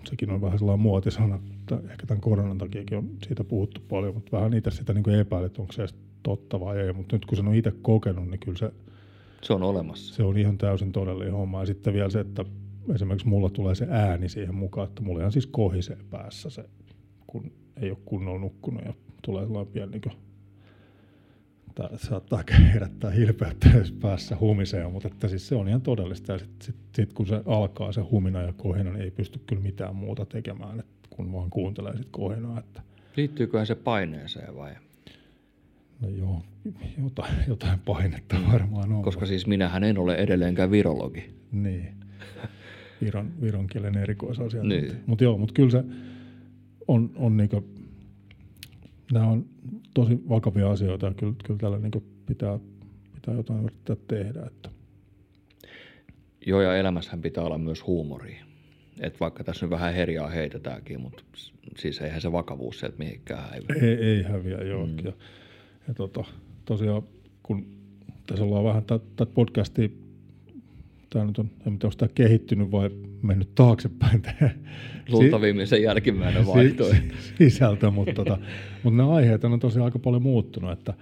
sekin 0.07 0.31
on 0.31 0.40
vähän 0.40 0.59
sellainen 0.59 0.83
muotisana, 0.83 1.38
että 1.61 1.81
ehkä 1.93 2.07
tämän 2.07 2.21
koronan 2.21 2.59
takiakin 2.59 2.99
on 2.99 3.11
siitä 3.27 3.45
puhuttu 3.45 3.81
paljon, 3.88 4.14
mutta 4.14 4.37
vähän 4.37 4.55
itse 4.55 4.71
sitä 4.71 4.95
niin 4.95 5.11
epäilet, 5.21 5.47
että 5.47 5.62
onko 5.62 5.73
se 5.73 5.83
edes 5.83 5.95
totta 6.23 6.61
vai 6.61 6.79
ei, 6.79 6.93
mutta 6.93 7.17
nyt 7.17 7.27
kun 7.27 7.37
sen 7.37 7.49
on 7.49 7.55
itse 7.55 7.73
kokenut, 7.83 8.29
niin 8.29 8.40
kyllä 8.40 8.59
se, 8.59 8.71
Se 9.43 9.53
on 9.53 9.62
olemassa. 9.62 10.14
se 10.14 10.23
on 10.23 10.38
ihan 10.38 10.59
täysin 10.59 10.93
todellinen 10.93 11.33
homma. 11.33 11.61
Ja 11.61 11.67
sitten 11.67 11.95
vielä 11.95 12.11
se, 12.11 12.21
että 12.21 12.45
esimerkiksi 12.95 13.29
mulla 13.29 13.51
tulee 13.51 13.75
se 13.75 13.87
ääni 13.90 14.29
siihen 14.29 14.55
mukaan, 14.55 14.88
että 14.88 15.03
mulla 15.03 15.21
ihan 15.21 15.33
siis 15.33 15.47
kohisee 15.47 15.99
päässä 16.11 16.51
se, 16.51 16.64
kun 17.27 17.53
ei 17.77 17.90
ole 17.90 17.99
kunnolla 18.05 18.40
nukkunut 18.40 18.85
ja 18.85 18.95
tulee 19.23 19.45
sellainen 19.47 19.73
pieni 19.73 19.90
niin 19.93 20.12
tää 21.75 21.89
saattaa 21.97 22.45
herättää 22.73 23.11
hilpeyttä, 23.11 23.69
jos 23.79 23.93
päässä 23.93 24.37
humisee, 24.41 24.89
mutta 24.89 25.09
että 25.09 25.29
siis 25.29 25.49
se 25.49 25.55
on 25.55 25.69
ihan 25.69 25.83
todellista. 25.83 26.33
Ja 26.33 26.39
sitten 26.39 26.67
sit, 26.67 26.77
sit, 26.95 27.13
kun 27.13 27.27
se 27.27 27.43
alkaa 27.47 27.93
se 27.93 28.01
humina 28.01 28.43
ja 28.43 28.53
kohina, 28.53 28.93
niin 28.93 29.03
ei 29.03 29.11
pysty 29.11 29.41
kyllä 29.47 29.63
mitään 29.63 29.97
muuta 29.97 30.27
tekemään, 30.27 30.81
että 30.81 31.09
kun 31.11 31.33
vaan 31.33 31.51
kuuntelee 31.51 31.97
sit 31.97 32.09
kohinaa. 32.11 32.59
Että, 32.59 32.83
Liittyyköhän 33.17 33.67
se 33.67 33.75
paineeseen 33.75 34.57
vai? 34.57 34.75
No 36.01 36.09
joo, 36.09 36.43
jotain, 37.03 37.35
jotain 37.49 37.79
painetta 37.85 38.37
varmaan 38.53 38.93
on. 38.93 39.03
Koska 39.03 39.27
siis 39.27 39.47
minähän 39.47 39.85
en 39.85 39.99
ole 39.99 40.15
edelleenkään 40.15 40.71
virologi. 40.71 41.35
Niin. 41.53 41.95
Viron, 43.01 43.33
viron 43.41 43.67
kielen 43.67 43.97
erikoisasiantuntija. 43.97 44.83
Niin. 44.83 45.03
Mutta 45.07 45.25
joo, 45.25 45.39
mutta 45.39 45.55
kyllä 45.55 45.71
se 45.71 45.85
on, 46.89 47.11
on 47.17 47.37
niinku, 47.37 47.65
nämä 49.14 49.27
on 49.27 49.44
tosi 49.94 50.18
vakavia 50.29 50.70
asioita 50.70 51.07
ja 51.07 51.14
kyllä, 51.14 51.35
kyllä 51.44 51.61
tällä 51.61 51.79
niinku 51.79 52.05
pitää, 52.27 52.59
pitää 53.14 53.35
jotain 53.35 53.64
yrittää 53.64 53.96
tehdä. 54.09 54.42
Että. 54.46 54.70
Joo, 56.46 56.61
ja 56.61 56.77
elämässähän 56.77 57.22
pitää 57.22 57.44
olla 57.44 57.59
myös 57.59 57.87
huumoria. 57.87 58.44
Et 59.00 59.20
vaikka 59.20 59.44
tässä 59.44 59.66
nyt 59.66 59.70
vähän 59.70 59.94
herjaa 59.94 60.29
heitetäänkin, 60.29 61.00
mutta 61.00 61.22
siis 61.79 62.00
eihän 62.00 62.20
se 62.20 62.33
vakavuus 62.33 62.81
sieltä 62.81 62.98
mihinkään 62.98 63.50
häivy. 63.50 63.66
Ei, 63.83 64.07
ei 64.07 64.22
häviä, 64.22 64.59
joo. 64.59 64.87
Mm. 64.87 64.96
Ja, 65.05 65.12
ja 65.88 65.94
tota, 65.94 66.24
tosiaan, 66.64 67.03
kun 67.42 67.66
tässä 68.27 68.44
ollaan 68.44 68.64
vähän 68.64 68.85
tätä 68.85 69.27
podcastia, 69.27 69.88
tämä 71.14 71.27
nyt 71.27 71.38
on, 71.38 71.46
en 71.46 71.79
tiedä, 71.79 71.87
onko 71.87 71.96
tämä 71.98 72.09
kehittynyt 72.14 72.70
vai 72.70 72.90
mennyt 73.22 73.55
taaksepäin 73.55 74.22
Luultavimmin 75.09 75.66
se 75.66 75.79
jälkimmäinen 75.79 76.46
vaihtoehto. 76.46 77.14
sisältö, 77.38 77.90
mutta, 77.90 78.14
tota, 78.14 78.38
mutta 78.83 78.96
nämä 78.96 79.14
aiheet 79.14 79.44
on 79.44 79.61
tosiaan 79.61 79.85
aika 79.85 79.98
paljon 79.98 80.22
muuttunut, 80.22 80.72
että, 80.72 80.94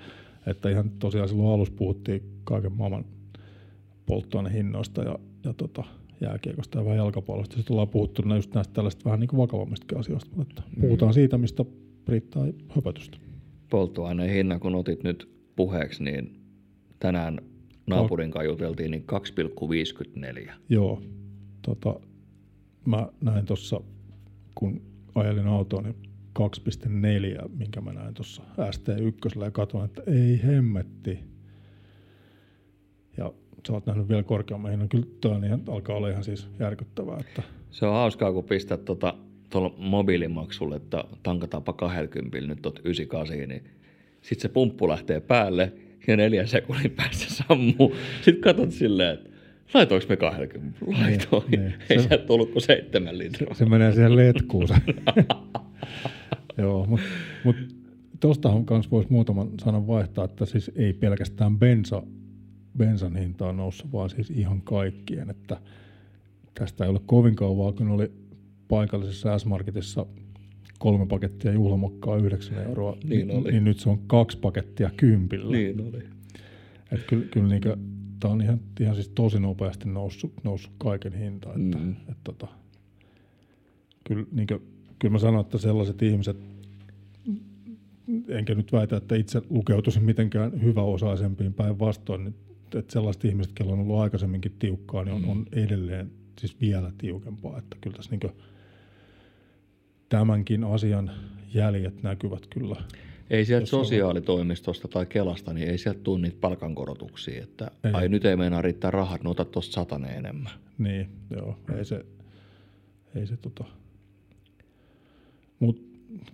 että 0.46 0.70
ihan 0.70 0.90
tosiaan 0.90 1.29
silloin 1.29 1.55
alussa 1.55 1.75
puhuttiin 1.77 2.22
kaiken 2.44 2.72
maailman 2.72 3.05
polttoainehinnoista 4.07 5.03
ja, 5.03 5.18
ja 5.44 5.53
tota, 5.53 5.85
jääkiekosta 6.20 6.79
ja 6.79 6.85
vähän 6.85 6.96
jalkapallosta. 6.96 7.57
Sitten 7.57 7.75
ollaan 7.75 7.88
puhuttu 7.88 8.22
just 8.35 8.55
näistä 8.55 8.75
tällaista 8.75 9.05
vähän 9.05 9.20
niin 9.20 9.29
kuin 9.29 9.38
vakavammistakin 9.38 9.98
asioista, 9.98 10.37
mutta 10.37 10.62
että 10.66 10.81
puhutaan 10.81 11.14
siitä, 11.14 11.38
mistä 11.38 11.64
riittää 12.09 12.42
höpötystä. 12.68 13.18
Polttoaineen 13.70 14.31
hinnan, 14.31 14.61
kun 14.61 14.75
otit 14.75 15.03
nyt 15.03 15.29
puheeksi, 15.57 16.05
niin 16.05 16.33
tänään 16.98 17.38
naapurin 17.87 18.31
kanssa 18.31 18.51
juteltiin, 18.51 18.90
niin 18.90 19.05
2,54. 20.47 20.53
Joo, 20.68 21.03
tota, 21.62 22.01
mä 22.87 23.09
näin 23.21 23.47
tuossa, 23.47 23.81
kun 24.55 24.83
ajelin 25.14 25.47
autoa, 25.47 25.83
niin 25.83 25.97
2,4, 26.38 27.49
minkä 27.49 27.81
mä 27.81 27.92
näin 27.92 28.14
tuossa 28.14 28.42
ST1 28.59 29.45
ja 29.45 29.51
katsoin, 29.51 29.85
että 29.85 30.03
ei 30.07 30.40
hemmetti. 30.42 31.18
Ja 33.16 33.33
sä 33.66 33.73
oot 33.73 33.87
nähnyt 33.87 34.09
vielä 34.09 34.23
korkeamman 34.23 34.71
hinnan. 34.71 34.88
Kyllä 34.88 35.07
toi 35.21 35.33
on 35.33 35.45
ihan, 35.45 35.62
alkaa 35.68 35.97
olla 35.97 36.09
ihan 36.09 36.25
siis 36.25 36.49
järkyttävää. 36.61 37.18
Että, 37.21 37.42
Se 37.71 37.87
on 37.87 37.95
hauskaa, 37.95 38.33
kun 38.33 38.45
pistät 38.45 38.85
tuota, 38.85 39.14
tuolla 39.51 39.75
mobiilimaksulle, 39.79 40.77
että 40.77 41.05
tankataanpa 41.23 41.73
20 41.73 42.40
nyt 42.40 42.62
tot 42.62 42.81
98, 42.85 43.49
niin 43.49 43.64
sitten 44.23 44.42
se 44.42 44.49
pumppu 44.49 44.88
lähtee 44.88 45.21
päälle 45.21 45.73
ja 46.07 46.17
neljän 46.17 46.49
sekunnin 46.49 46.91
päästä 46.91 47.25
sammuu. 47.35 47.97
Sitten 48.23 48.41
katsot 48.41 48.71
silleen, 48.73 49.15
että 49.15 49.31
laitoinko 49.75 50.07
me 50.09 50.17
20? 50.17 50.79
Laitoin. 50.87 51.45
Niin, 51.51 51.61
Niin. 51.61 51.75
Ei 51.91 51.99
Se- 51.99 52.09
sieltä 52.09 52.27
tullutko 52.27 52.61
seitsemän 52.61 53.19
litraa. 53.19 53.55
se 53.55 53.65
menee 53.65 53.93
siihen 53.93 54.17
letkuun. 54.17 54.69
Joo, 56.59 56.87
mutta 56.87 57.07
mut 57.45 57.57
tuostahan 58.21 58.65
kanssa 58.65 58.91
voisi 58.91 59.12
muutaman 59.12 59.49
sanan 59.65 59.87
vaihtaa, 59.87 60.25
että 60.25 60.47
siis 60.47 60.71
ei 60.77 60.93
pelkästään 60.93 61.59
bensa, 61.59 62.03
bensan 62.79 63.17
hinta 63.17 63.49
on 63.49 63.57
noussut, 63.57 63.93
vaan 63.93 64.11
siis 64.11 64.31
ihan 64.31 64.62
kaikkien. 64.62 65.31
Että 65.31 65.57
tästä 66.55 66.85
ei 66.85 66.91
ole 66.91 67.01
kovin 67.07 67.37
kauan, 67.37 67.75
kun 67.75 67.88
oli 67.91 68.12
paikallisessa 68.69 69.38
S-Marketissa 69.38 70.07
kolme 70.83 71.07
pakettia 71.07 71.53
juhlamokkaa 71.53 72.16
9 72.16 72.59
euroa, 72.59 72.97
Niin 73.05 73.31
oli. 73.31 73.51
niin 73.53 73.64
nyt 73.64 73.79
se 73.79 73.90
on 73.90 73.99
kaksi 74.07 74.38
pakettia 74.38 74.90
kympillä. 74.97 75.57
Niin 75.57 75.81
oli. 75.81 76.03
Et 76.92 77.01
kyllä, 77.09 77.27
kyllä 77.31 77.49
niin 77.49 77.62
tämä 78.21 78.35
on 78.35 78.42
ihan, 78.42 78.61
ihan 78.81 78.95
siis 78.95 79.09
tosi 79.09 79.40
nopeasti 79.40 79.88
noussut, 79.88 80.33
noussut 80.45 80.73
kaiken 80.79 81.12
hinta. 81.12 81.49
Että, 81.49 81.79
Mm. 81.79 81.92
et, 82.11 82.16
tota, 82.25 82.49
kyllä, 84.05 84.25
niin 84.33 84.47
kuin, 84.47 84.61
kyllä 84.99 85.12
mä 85.12 85.18
sanon, 85.18 85.40
että 85.40 85.59
sellaiset 85.59 86.03
ihmiset, 86.03 86.37
enkä 88.29 88.55
nyt 88.55 88.73
väitä, 88.73 88.97
että 88.97 89.14
itse 89.16 89.42
lukeutuisin 89.51 90.05
mitenkään 90.05 90.62
hyväosaisempiin 90.62 91.55
päinvastoin, 91.55 92.25
niin 92.25 92.35
että 92.75 92.92
sellaiset 92.92 93.25
ihmiset, 93.25 93.53
joilla 93.59 93.73
on 93.75 93.81
ollut 93.81 93.97
aikaisemminkin 94.01 94.53
tiukkaa, 94.59 95.05
niin 95.05 95.14
on, 95.14 95.25
on 95.25 95.47
edelleen 95.53 96.11
siis 96.40 96.61
vielä 96.61 96.92
tiukempaa. 96.99 97.59
Että 97.59 97.77
kyllä 97.81 97.97
tässä 97.97 98.11
niin 98.11 98.21
kuin, 98.21 98.33
tämänkin 100.12 100.64
asian 100.64 101.11
jäljet 101.55 102.03
näkyvät 102.03 102.46
kyllä. 102.46 102.77
Ei 103.31 103.44
sieltä 103.44 103.66
sosiaalitoimistosta 103.66 104.88
tai 104.88 105.07
Kelasta, 105.07 105.53
niin 105.53 105.68
ei 105.68 105.79
sieltä 105.79 106.01
tule 106.03 106.20
niitä 106.20 106.37
palkankorotuksia, 106.40 107.42
että 107.42 107.70
Ei. 107.85 107.92
ai 107.92 108.09
nyt 108.09 108.25
ei 108.25 108.37
meinaa 108.37 108.62
riittää 108.62 108.90
rahat, 108.90 109.22
no 109.22 109.31
ota 109.31 109.44
tuosta 109.44 109.72
satanen 109.72 110.16
enemmän. 110.16 110.53
Niin, 110.79 111.09
joo, 111.31 111.57
ei 111.77 111.85
se, 111.85 112.07
ei 113.14 113.27
se 113.27 113.37
tota. 113.37 113.64
Mut 115.61 115.83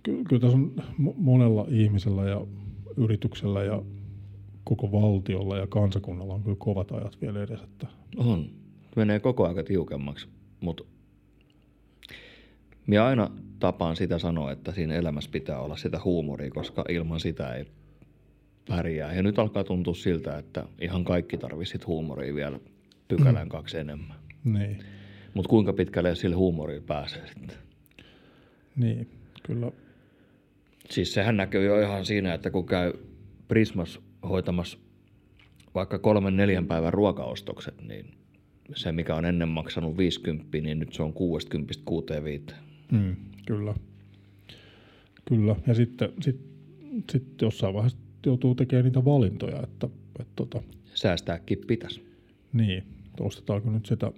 ky- 0.03 0.23
kyllä 0.23 0.41
tässä 0.41 0.57
on 0.57 0.73
mo- 0.77 1.15
monella 1.17 1.65
ihmisellä 1.69 2.23
ja 2.23 2.45
yrityksellä 2.97 3.63
ja 3.63 3.81
koko 4.63 4.91
valtiolla 4.91 5.57
ja 5.57 5.67
kansakunnalla 5.67 6.33
on 6.33 6.43
kyllä 6.43 6.57
kovat 6.59 6.91
ajat 6.91 7.21
vielä 7.21 7.43
edes, 7.43 7.61
että 7.61 7.87
On. 8.17 8.45
Menee 8.95 9.19
koko 9.19 9.47
aika 9.47 9.63
tiukemmaksi, 9.63 10.27
mutta 10.61 10.83
minä 12.89 13.05
aina 13.05 13.29
tapaan 13.59 13.95
sitä 13.95 14.19
sanoa, 14.19 14.51
että 14.51 14.71
siinä 14.71 14.93
elämässä 14.93 15.31
pitää 15.31 15.59
olla 15.59 15.75
sitä 15.77 15.99
huumoria, 16.05 16.51
koska 16.51 16.85
ilman 16.89 17.19
sitä 17.19 17.53
ei 17.53 17.65
pärjää. 18.67 19.13
Ja 19.13 19.23
nyt 19.23 19.39
alkaa 19.39 19.63
tuntua 19.63 19.93
siltä, 19.93 20.37
että 20.37 20.65
ihan 20.81 21.03
kaikki 21.05 21.37
tarvitsit 21.37 21.87
huumoria 21.87 22.35
vielä 22.35 22.59
pykälän 23.07 23.49
kaksi 23.49 23.77
enemmän. 23.77 24.17
niin, 24.43 24.79
Mutta 25.33 25.49
kuinka 25.49 25.73
pitkälle 25.73 26.15
sille 26.15 26.35
huumorille 26.35 26.81
pääsee 26.81 27.27
sitten? 27.27 27.57
niin 28.75 29.09
kyllä, 29.43 29.71
Siis 30.89 31.13
sehän 31.13 31.37
näkyy 31.37 31.65
jo 31.65 31.81
ihan 31.81 32.05
siinä, 32.05 32.33
että 32.33 32.49
kun 32.51 32.65
käy 32.65 32.93
Prismas 33.47 33.99
hoitamassa 34.29 34.77
vaikka 35.75 35.99
kolmen 35.99 36.37
neljän 36.37 36.67
päivän 36.67 36.93
ruokaostokset, 36.93 37.81
niin 37.81 38.05
se 38.75 38.91
mikä 38.91 39.15
on 39.15 39.25
ennen 39.25 39.49
maksanut 39.49 39.97
50, 39.97 40.57
niin 40.61 40.79
nyt 40.79 40.93
se 40.93 41.03
on 41.03 41.13
60 41.13 41.73
65. 41.85 42.68
mm, 42.91 43.15
kyllä, 43.45 43.75
kyllä. 45.25 45.55
Ja 45.67 45.73
sitten 45.73 46.09
sit, 46.21 46.41
sit 47.11 47.41
jossain 47.41 47.73
vaiheessa 47.73 47.99
joutuu 48.25 48.55
tekemään 48.55 48.85
niitä 48.85 49.05
valintoja, 49.05 49.63
että, 49.63 49.89
että 50.19 50.33
tota, 50.35 50.61
Säästääkin 50.99 51.57
pitäisi. 51.67 52.05
Niin, 52.53 52.83
ostetaanko 53.19 53.71
nyt 53.71 53.85
sitä 53.85 54.11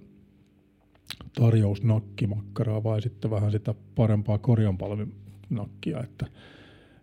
tarjousnakkimakkaraa 1.34 2.82
vai 2.82 3.02
sitten 3.02 3.30
vähän 3.30 3.52
sitä 3.52 3.74
parempaa 3.94 4.38
korjanpalvinakkia, 4.38 6.02
että, 6.02 6.26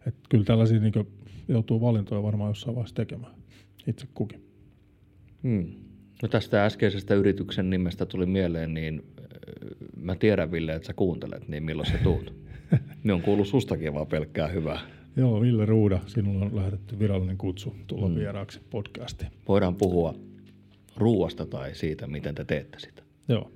että 0.08 0.20
kyllä 0.30 0.44
tällaisia 0.44 0.80
niin 0.80 0.94
joutuu 1.48 1.82
valintoja 1.82 2.24
varmaan 2.24 2.50
jossain 2.50 2.76
vaiheessa 2.76 2.96
tekemään 2.96 3.34
itse 3.88 4.08
kukin. 4.14 4.44
Hmm. 5.44 5.74
No 6.22 6.28
tästä 6.28 6.66
äskeisestä 6.66 7.16
yrityksen 7.16 7.70
nimestä 7.70 8.06
tuli 8.06 8.26
mieleen, 8.26 8.74
niin 8.74 9.04
mä 10.02 10.16
tiedän 10.16 10.52
Ville, 10.52 10.76
että 10.76 10.88
sä 10.88 10.94
kuuntelet, 10.94 11.48
niin 11.48 11.64
milloin 11.64 11.90
sä 11.92 11.98
tuut? 12.04 12.34
Me 13.04 13.14
on 13.14 13.22
kuullut 13.22 13.48
sustakin 13.48 13.94
vaan 13.94 14.08
pelkkää 14.08 14.48
hyvää. 14.48 14.80
Joo, 15.16 15.42
Ville 15.42 15.66
Ruuda, 15.66 16.00
sinulla 16.08 16.46
on 16.46 16.56
lähetetty 16.56 17.00
virallinen 17.00 17.38
kutsu 17.38 17.76
tulla 17.88 18.10
mm. 18.10 18.16
vieraaksi 18.16 18.60
podcastiin. 18.70 19.32
Voidaan 19.48 19.76
puhua 19.76 20.16
ruuasta 20.96 21.46
tai 21.46 21.76
siitä, 21.76 22.08
miten 22.08 22.36
te 22.36 22.46
teette 22.46 22.80
sitä. 22.80 23.04
Joo. 23.28 23.52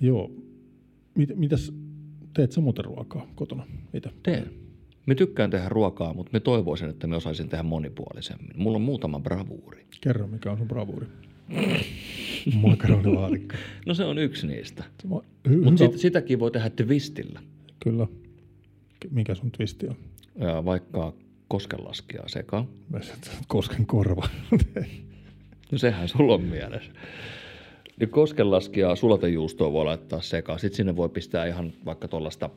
Joo. 0.00 0.30
Mit, 1.14 1.36
mitäs, 1.36 1.72
teet 2.34 2.52
sä 2.52 2.60
muuten 2.60 2.84
ruokaa 2.84 3.26
kotona 3.34 3.66
itse? 3.94 4.10
Teen. 4.22 4.50
Me 5.06 5.14
tykkään 5.14 5.50
tehdä 5.50 5.68
ruokaa, 5.68 6.14
mutta 6.14 6.30
me 6.32 6.40
toivoisin, 6.40 6.88
että 6.88 7.06
me 7.06 7.16
osaisin 7.16 7.48
tehdä 7.48 7.62
monipuolisemmin. 7.62 8.50
Mulla 8.56 8.76
on 8.76 8.82
muutama 8.82 9.20
bravuuri. 9.20 9.86
Kerro, 10.00 10.26
mikä 10.26 10.52
on 10.52 10.58
sun 10.58 10.68
bravuuri. 10.68 11.06
Makaronilaatikko. 12.54 13.54
No 13.86 13.94
se 13.94 14.04
on 14.04 14.18
yksi 14.18 14.46
niistä. 14.46 14.84
Hy- 15.48 15.64
Mutta 15.64 15.78
sit, 15.78 15.98
sitäkin 15.98 16.40
voi 16.40 16.50
tehdä 16.50 16.70
twistillä. 16.70 17.40
Kyllä. 17.80 18.06
Mikä 19.10 19.34
sun 19.34 19.50
twisti 19.50 19.88
on? 19.88 19.96
Ja 20.38 20.64
vaikka 20.64 21.12
koskenlaskijaa 21.48 22.28
sekaan. 22.28 22.68
Kosken 23.48 23.86
korva. 23.86 24.28
No 25.72 25.78
sehän 25.78 26.08
sulla 26.08 26.34
on 26.34 26.42
mielessä. 26.42 26.92
Niin 28.00 28.08
koskenlaskijaa 28.10 28.96
sulatejuustoa 28.96 29.72
voi 29.72 29.84
laittaa 29.84 30.20
sekaan. 30.20 30.58
Sitten 30.58 30.76
sinne 30.76 30.96
voi 30.96 31.08
pistää 31.08 31.46
ihan 31.46 31.72
vaikka 31.84 32.08
tuollaista 32.08 32.50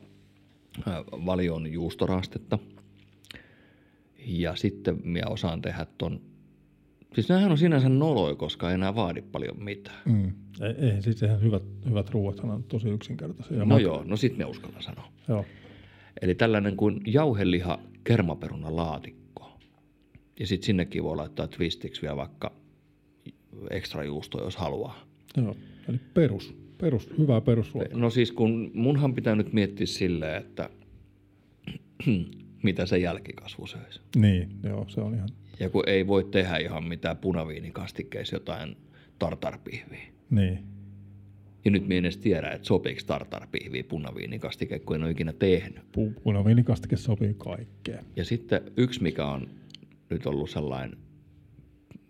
valion 1.26 1.72
juustorastetta. 1.72 2.58
Ja 4.26 4.56
sitten 4.56 4.96
minä 5.04 5.26
osaan 5.28 5.62
tehdä 5.62 5.86
ton... 5.98 6.20
Siis 7.16 7.28
nämähän 7.28 7.50
on 7.50 7.58
sinänsä 7.58 7.88
noloi, 7.88 8.36
koska 8.36 8.68
ei 8.68 8.74
enää 8.74 8.94
vaadi 8.94 9.22
paljon 9.22 9.64
mitään. 9.64 9.96
mm. 10.04 10.32
Ei, 10.60 10.90
ei 10.90 11.02
siis 11.02 11.22
ihan 11.22 11.40
hyvät, 11.42 11.62
hyvät 11.88 12.10
ruuathan 12.10 12.50
on 12.50 12.62
tosi 12.64 12.88
yksinkertaisia. 12.88 13.64
No 13.64 13.76
mak- 13.76 13.80
joo, 13.80 14.04
no 14.04 14.16
sit 14.16 14.36
me 14.36 14.44
uskallan 14.44 14.82
sanoa. 14.82 15.12
joo. 15.28 15.44
Eli 16.22 16.34
tällainen 16.34 16.76
kuin 16.76 17.00
jauheliha 17.06 17.78
kermaperunan 18.04 18.76
laatikko. 18.76 19.58
Ja 20.40 20.46
sitten 20.46 20.66
sinnekin 20.66 21.04
voi 21.04 21.16
laittaa 21.16 21.46
twistiksi 21.48 22.02
vielä 22.02 22.16
vaikka 22.16 22.52
ekstra 23.70 24.04
juustoa, 24.04 24.44
jos 24.44 24.56
haluaa. 24.56 25.04
Joo. 25.36 25.56
Eli 25.88 26.00
perus, 26.14 26.54
perus 26.78 27.10
hyvää 27.18 27.40
perusruokaa. 27.40 27.98
No 27.98 28.10
siis 28.10 28.32
kun 28.32 28.70
munhan 28.74 29.14
pitää 29.14 29.34
nyt 29.34 29.52
miettiä 29.52 29.86
silleen, 29.86 30.40
että 30.40 30.70
mitä 32.62 32.86
se 32.86 32.98
jälkikasvu 32.98 33.66
söisi. 33.66 34.00
Niin, 34.16 34.48
joo, 34.62 34.84
se 34.88 35.00
on 35.00 35.14
ihan, 35.14 35.28
Ja 35.60 35.70
kun 35.70 35.82
ei 35.86 36.06
voi 36.06 36.24
tehdä 36.24 36.56
ihan 36.56 36.84
mitään 36.84 37.16
punaviinikastikkeissa 37.16 38.36
jotain 38.36 38.76
tartarpihviä. 39.18 40.06
niin. 40.30 40.58
Ja 41.64 41.70
nyt 41.70 41.82
minä 41.88 41.98
en 41.98 42.04
edes 42.04 42.16
tiedä, 42.16 42.50
että 42.50 42.66
sopiiko 42.66 43.00
tartarpihviä 43.06 43.84
punaviinikastike, 43.84 44.78
kun 44.78 44.96
en 44.96 45.02
ole 45.02 45.10
ikinä 45.10 45.32
tehnyt. 45.32 45.78
Pu- 45.78 46.20
Punaviinikastike 46.22 46.96
sopii 46.96 47.34
kaikkeen. 47.38 48.04
Ja 48.16 48.24
sitten 48.24 48.60
yksi, 48.76 49.02
mikä 49.02 49.26
on 49.26 49.48
nyt 50.10 50.26
ollut 50.26 50.50
sellainen, 50.50 50.98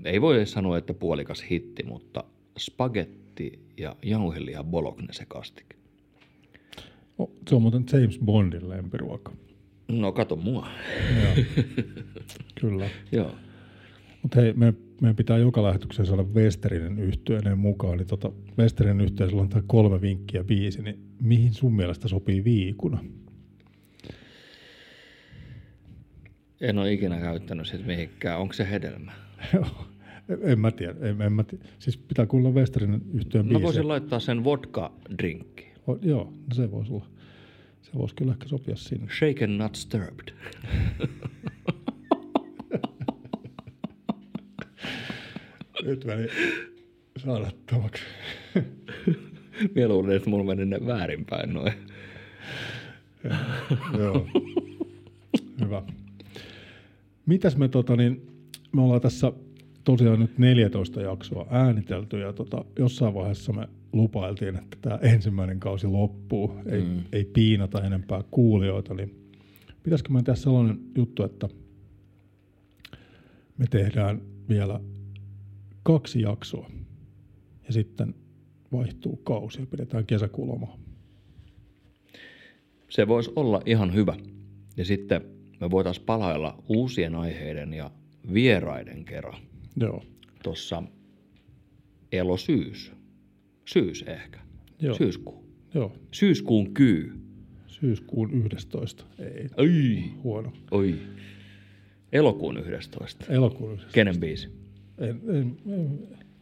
ei 0.04 0.20
voi 0.20 0.46
sanoa, 0.46 0.78
että 0.78 0.94
puolikas 0.94 1.44
hitti, 1.50 1.82
mutta 1.82 2.24
spagetti 2.58 3.58
ja 3.76 3.96
jauheliha 4.02 4.64
bolognese 4.64 5.24
kastike. 5.28 5.76
Oh, 7.18 7.30
se 7.48 7.54
on 7.54 7.62
muuten 7.62 7.84
James 7.92 8.18
Bondin 8.24 8.68
lempiruoka. 8.68 9.32
No 9.88 10.12
kato 10.12 10.36
mua. 10.36 10.68
Kyllä. 12.60 12.88
Joo. 13.12 13.34
Mutta 14.22 14.40
hei, 14.40 14.52
me, 14.52 14.74
meidän 15.00 15.16
pitää 15.16 15.38
joka 15.38 15.62
lähetykseen 15.62 16.06
saada 16.06 16.22
Westerinen 16.22 16.98
yhtyeen 16.98 17.58
mukaan. 17.58 17.98
Niin 17.98 18.06
tota, 18.08 18.32
Westerinen 18.58 19.00
yhtyeessä 19.00 19.36
on 19.36 19.48
tää 19.48 19.62
kolme 19.66 20.00
vinkkiä 20.00 20.44
biisi, 20.44 20.82
niin 20.82 21.00
mihin 21.20 21.54
sun 21.54 21.76
mielestä 21.76 22.08
sopii 22.08 22.44
viikuna? 22.44 23.04
En 26.60 26.78
ole 26.78 26.92
ikinä 26.92 27.20
käyttänyt 27.20 27.66
sitä 27.66 27.84
mihinkään. 27.86 28.40
Onko 28.40 28.52
se 28.54 28.70
hedelmä? 28.70 29.12
Joo. 29.54 29.66
En- 30.42 30.58
mä 30.60 30.70
tiedä. 30.70 30.94
En, 31.00 31.22
en 31.22 31.32
mä 31.32 31.44
tiedä. 31.44 31.64
Siis 31.78 31.96
pitää 31.96 32.26
kuulla 32.26 32.50
Westerinen 32.50 33.00
yhtyeen 33.12 33.46
Mä 33.46 33.48
biisiä. 33.48 33.64
voisin 33.64 33.88
laittaa 33.88 34.20
sen 34.20 34.44
vodka-drinkkiin. 34.44 35.72
O, 35.88 35.98
joo, 36.02 36.24
no 36.24 36.54
se 36.54 36.70
voisi 36.70 36.92
olla. 36.92 37.06
Se 37.82 37.90
voisi 37.94 38.14
kyllä 38.14 38.32
ehkä 38.32 38.48
sopia 38.48 38.76
sinne. 38.76 39.06
Shaken 39.18 39.58
not 39.58 39.74
stirred. 39.74 40.28
Nyt 45.82 46.04
meni 46.04 46.28
saadattavaksi. 47.16 48.02
Mä 49.74 49.88
luulin, 49.88 50.16
että 50.16 50.30
mulla 50.30 50.44
meni 50.44 50.66
ne 50.66 50.86
väärinpäin 50.86 51.54
noin. 51.54 51.72
Joo. 53.98 54.26
Hyvä. 55.60 55.82
Mitäs 57.26 57.56
me 57.56 57.68
tota 57.68 57.96
niin, 57.96 58.26
me 58.72 58.82
ollaan 58.82 59.00
tässä 59.00 59.32
tosiaan 59.84 60.20
nyt 60.20 60.38
14 60.38 61.00
jaksoa 61.00 61.46
äänitelty 61.50 62.18
ja 62.18 62.32
tota, 62.32 62.64
jossain 62.78 63.14
vaiheessa 63.14 63.52
me 63.52 63.68
lupailtiin, 63.92 64.56
että 64.56 64.76
tämä 64.80 64.98
ensimmäinen 65.02 65.60
kausi 65.60 65.86
loppuu, 65.86 66.52
ei, 66.66 66.82
mm. 66.82 67.02
ei 67.12 67.24
piinata 67.24 67.84
enempää 67.84 68.22
kuulijoita, 68.30 68.94
niin 68.94 69.14
pitäisikö 69.82 70.12
me 70.12 70.22
tehdä 70.22 70.34
sellainen 70.34 70.78
juttu, 70.96 71.24
että 71.24 71.48
me 73.58 73.66
tehdään 73.70 74.20
vielä 74.48 74.80
kaksi 75.86 76.20
jaksoa 76.22 76.70
ja 77.66 77.72
sitten 77.72 78.14
vaihtuu 78.72 79.16
kausi 79.16 79.60
ja 79.60 79.66
pidetään 79.66 80.06
kesäkulomaa. 80.06 80.78
Se 82.88 83.08
voisi 83.08 83.32
olla 83.36 83.62
ihan 83.66 83.94
hyvä. 83.94 84.16
Ja 84.76 84.84
sitten 84.84 85.20
me 85.60 85.70
voitaisiin 85.70 86.06
palailla 86.06 86.62
uusien 86.68 87.14
aiheiden 87.14 87.74
ja 87.74 87.90
vieraiden 88.34 89.04
kerran 89.04 89.40
Joo. 89.76 90.02
tuossa 90.42 90.82
elosyys. 92.12 92.92
Syys 93.64 94.02
ehkä. 94.02 94.40
Joo. 94.80 94.94
Syyskuu. 94.94 95.44
Joo. 95.74 95.92
Syyskuun 96.10 96.74
kyy. 96.74 97.12
Syyskuun 97.66 98.44
11. 98.44 99.04
Ei, 99.18 99.48
Ai. 99.56 100.04
huono. 100.22 100.52
Oi. 100.70 100.94
Elokuun 102.12 102.56
11. 102.56 103.26
Elokuun 103.28 103.72
11. 103.72 103.94
Kenen 103.94 104.20
biisi? 104.20 104.65
Ei, 104.98 105.08
ei, 105.08 105.44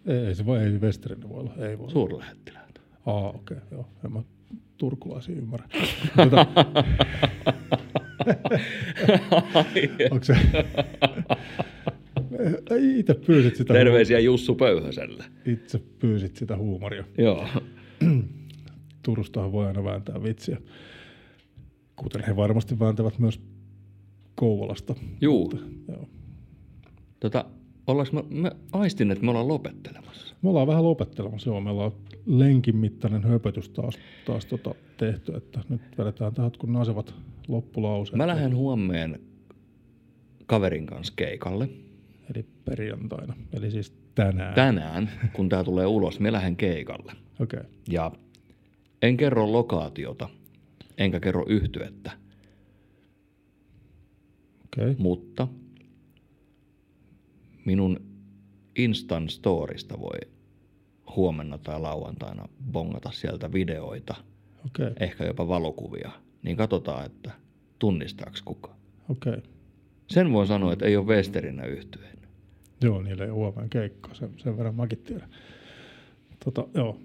ei, 0.06 0.26
ei, 0.26 0.34
se 0.34 0.46
voi, 0.46 0.58
ei 0.58 0.78
Westerinen 0.78 1.28
voi 1.28 1.40
olla. 1.40 1.54
Ei 1.68 1.78
voi. 1.78 1.90
Suurlähettiläät. 1.90 2.80
Aa, 3.06 3.28
okei, 3.28 3.56
okay, 3.56 3.68
joo. 3.70 3.88
En 4.04 4.12
mä 4.12 4.22
turkulaisia 4.76 5.36
ymmärrä. 5.36 5.68
Tota, 6.16 6.46
onko 10.10 10.24
se... 10.24 10.36
Itse 12.96 13.14
pyysit 13.14 13.56
sitä, 13.56 13.74
Terveisiä 13.74 14.18
Jussu 14.18 14.54
Pöyhöselle. 14.54 15.24
itse 15.46 15.78
pyysit 15.98 16.36
sitä 16.36 16.56
huumoria. 16.56 17.04
Joo. 17.18 17.48
Turustahan 19.02 19.52
voi 19.52 19.66
aina 19.66 19.84
vääntää 19.84 20.22
vitsiä. 20.22 20.60
Kuten 21.96 22.24
he 22.26 22.36
varmasti 22.36 22.78
vääntävät 22.78 23.18
myös 23.18 23.40
Kouvolasta. 24.34 24.94
Juu. 25.20 25.52
Joo. 25.88 26.08
Tota, 27.20 27.44
ollaanko 27.86 28.22
me, 28.22 28.40
me 28.42 28.50
aistin, 28.72 29.10
että 29.10 29.24
me 29.24 29.30
ollaan 29.30 29.48
lopettelemassa. 29.48 30.36
Me 30.42 30.48
ollaan 30.48 30.66
vähän 30.66 30.84
lopettelemassa, 30.84 31.50
joo. 31.50 31.60
Meillä 31.60 31.84
on 31.84 31.94
lenkin 32.26 32.76
mittainen 32.76 33.24
höpötys 33.24 33.68
taas, 33.68 33.98
taas 34.26 34.46
tota 34.46 34.74
tehty, 34.96 35.32
että 35.36 35.60
nyt 35.68 35.80
vedetään 35.98 36.34
tähän, 36.34 36.50
kun 36.58 36.72
nasevat 36.72 37.14
loppulauseet. 37.48 38.16
Mä 38.16 38.26
lähden 38.26 38.56
huomeen 38.56 39.20
kaverin 40.46 40.86
kanssa 40.86 41.12
keikalle. 41.16 41.68
Eli 42.34 42.46
perjantaina, 42.64 43.34
eli 43.52 43.70
siis 43.70 43.92
tänään. 44.14 44.54
Tänään, 44.54 45.10
kun 45.32 45.48
tää 45.48 45.64
tulee 45.64 45.86
ulos, 45.86 46.20
mä 46.20 46.32
lähden 46.32 46.56
keikalle. 46.56 47.12
Okei, 47.40 47.60
okay. 47.60 47.70
Ja 47.88 48.12
en 49.02 49.16
kerro 49.16 49.52
lokaatiota, 49.52 50.28
enkä 50.98 51.20
kerro 51.20 51.44
yhtyettä, 51.48 52.10
okei. 54.64 54.90
Okay. 54.90 54.94
mutta 54.98 55.48
minun 57.64 58.00
Instan 58.76 59.28
Storista 59.28 60.00
voi 60.00 60.18
huomenna 61.16 61.58
tai 61.58 61.80
lauantaina 61.80 62.48
bongata 62.72 63.10
sieltä 63.10 63.52
videoita, 63.52 64.14
okay. 64.66 64.92
ehkä 65.00 65.24
jopa 65.24 65.48
valokuvia, 65.48 66.10
niin 66.42 66.56
katsotaan, 66.56 67.06
että 67.06 67.32
tunnistaako 67.78 68.50
okei. 68.50 69.32
Okay. 69.32 69.42
Sen 70.08 70.32
voin 70.32 70.48
sanoa, 70.48 70.72
että 70.72 70.86
ei 70.86 70.96
ole 70.96 71.06
Westerinä 71.06 71.64
yhtyeen. 71.64 72.18
Joo, 72.82 73.02
niille 73.02 73.24
ei 73.24 73.30
ole 73.30 73.36
huomenna 73.36 73.68
keikkaa, 73.68 74.14
sen, 74.14 74.30
sen 74.36 74.56
verran 74.56 74.74
mäkin 74.74 74.98
tiedän. 74.98 75.28
Tota, 76.44 76.68
joo. 76.74 77.00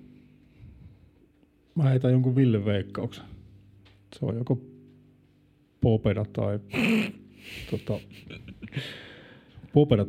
Mä 1.76 1.84
heitän 1.84 2.12
jonkun 2.12 2.36
Ville 2.36 2.66
veikkauksen. 2.66 3.24
Se 4.20 4.26
on 4.26 4.36
joko 4.36 4.62
Popeda 5.82 6.26
tai 6.34 6.60
tota, 7.72 8.00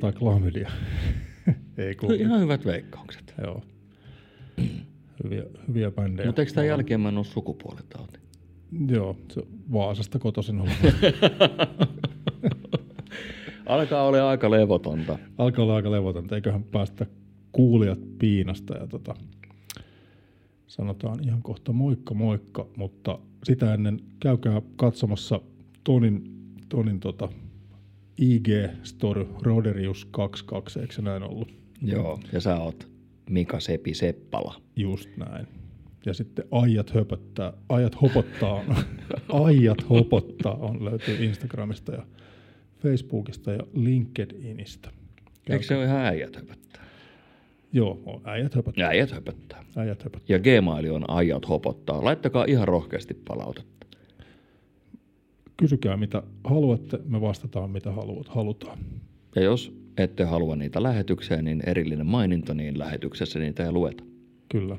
Tai 0.01 0.13
Klamydia. 0.13 0.71
ei 1.79 1.95
kun, 1.95 2.15
Ihan 2.15 2.41
hyvät 2.41 2.65
veikkaukset. 2.65 3.35
joo. 3.43 3.63
Hyviä, 5.25 5.43
hyviä 5.69 5.91
bändejä. 5.91 6.27
Mutta 6.27 6.43
eikö 6.43 6.53
tämän 6.53 6.67
jälkeen 6.67 7.01
mä 7.01 7.09
en 7.09 7.17
ole 7.17 7.25
sukupuolitauti? 7.25 8.19
Joo, 8.89 9.17
se 9.29 9.43
Vaasasta 9.73 10.19
kotoisin 10.19 10.61
ollut. 10.61 10.75
Alkaa 13.67 14.07
olla 14.07 14.31
aika 14.31 14.51
levotonta. 14.51 15.19
Alkaa 15.39 15.63
olla 15.63 15.77
aika 15.77 15.91
levotonta, 15.91 16.35
eiköhän 16.35 16.65
päästä 16.65 17.07
kuulijat 17.53 17.99
piinasta 18.19 18.77
ja 18.77 18.87
tota, 18.87 19.15
sanotaan 20.67 21.25
ihan 21.25 21.43
kohta 21.43 21.73
moikka 21.73 22.15
moikka, 22.15 22.67
mutta 22.77 23.19
sitä 23.45 23.75
ennen 23.75 24.01
käykää 24.21 24.63
katsomassa 24.77 25.41
Tonin, 25.85 26.23
Tonin 26.69 27.01
tota 27.01 27.29
IG-story 28.19 29.27
Roderius 29.43 30.05
22, 30.11 30.81
eikö 30.81 30.95
se 30.95 31.03
näin 31.03 31.23
ollut? 31.23 31.55
Joo. 31.83 32.21
Ja 32.33 32.41
sä 32.41 32.57
oot 32.57 32.89
Mika 33.31 33.61
Sepi 33.61 33.95
Seppala. 33.95 34.61
Just 34.77 35.11
näin. 35.17 35.47
Ja 36.07 36.15
sitten 36.15 36.45
Aijat 36.51 36.91
höpöttää, 36.91 37.53
Aijat 37.69 38.03
hopottaa, 38.03 38.65
Aijat 39.45 39.89
hopottaa 39.91 40.55
on, 40.55 40.85
löytyy 40.85 41.25
Instagramista 41.25 41.93
ja 41.93 42.07
Facebookista 42.83 43.53
ja 43.53 43.61
LinkedInistä. 43.75 44.91
Eikö 45.51 45.65
se 45.65 45.77
ole 45.77 45.85
ihan 45.85 46.01
äijät 46.01 46.37
höpöttää? 46.37 46.85
Joo, 47.73 48.03
on 48.07 48.21
äijät 48.25 48.55
höpöttää. 48.55 48.89
Äijät 48.89 49.11
höpöttää. 49.11 49.65
Äijät 49.77 50.05
höpöttää. 50.05 50.37
Ja 50.37 50.39
Gmail 50.39 50.95
on 50.95 51.05
äijät 51.19 51.49
hopottaa. 51.49 52.05
Laittakaa 52.05 52.45
ihan 52.49 52.69
rohkeasti 52.69 53.15
palautetta. 53.15 53.87
Kysykää 55.61 55.97
mitä 55.97 56.23
haluatte, 56.45 56.99
me 57.09 57.21
vastataan 57.21 57.71
mitä 57.71 57.93
haluat, 57.93 58.29
halutaan. 58.29 58.79
Ja 59.37 59.43
jos 59.43 59.75
ette 59.97 60.25
halua 60.25 60.57
niitä 60.57 60.83
lähetyksiä, 60.83 61.43
niin 61.43 61.63
erillinen 61.67 62.07
maininta, 62.07 62.55
niin 62.55 62.79
lähetyksessä 62.79 63.39
niitä 63.39 63.65
ei 63.65 63.73
lueta. 63.73 64.05
Kyllä. 64.49 64.77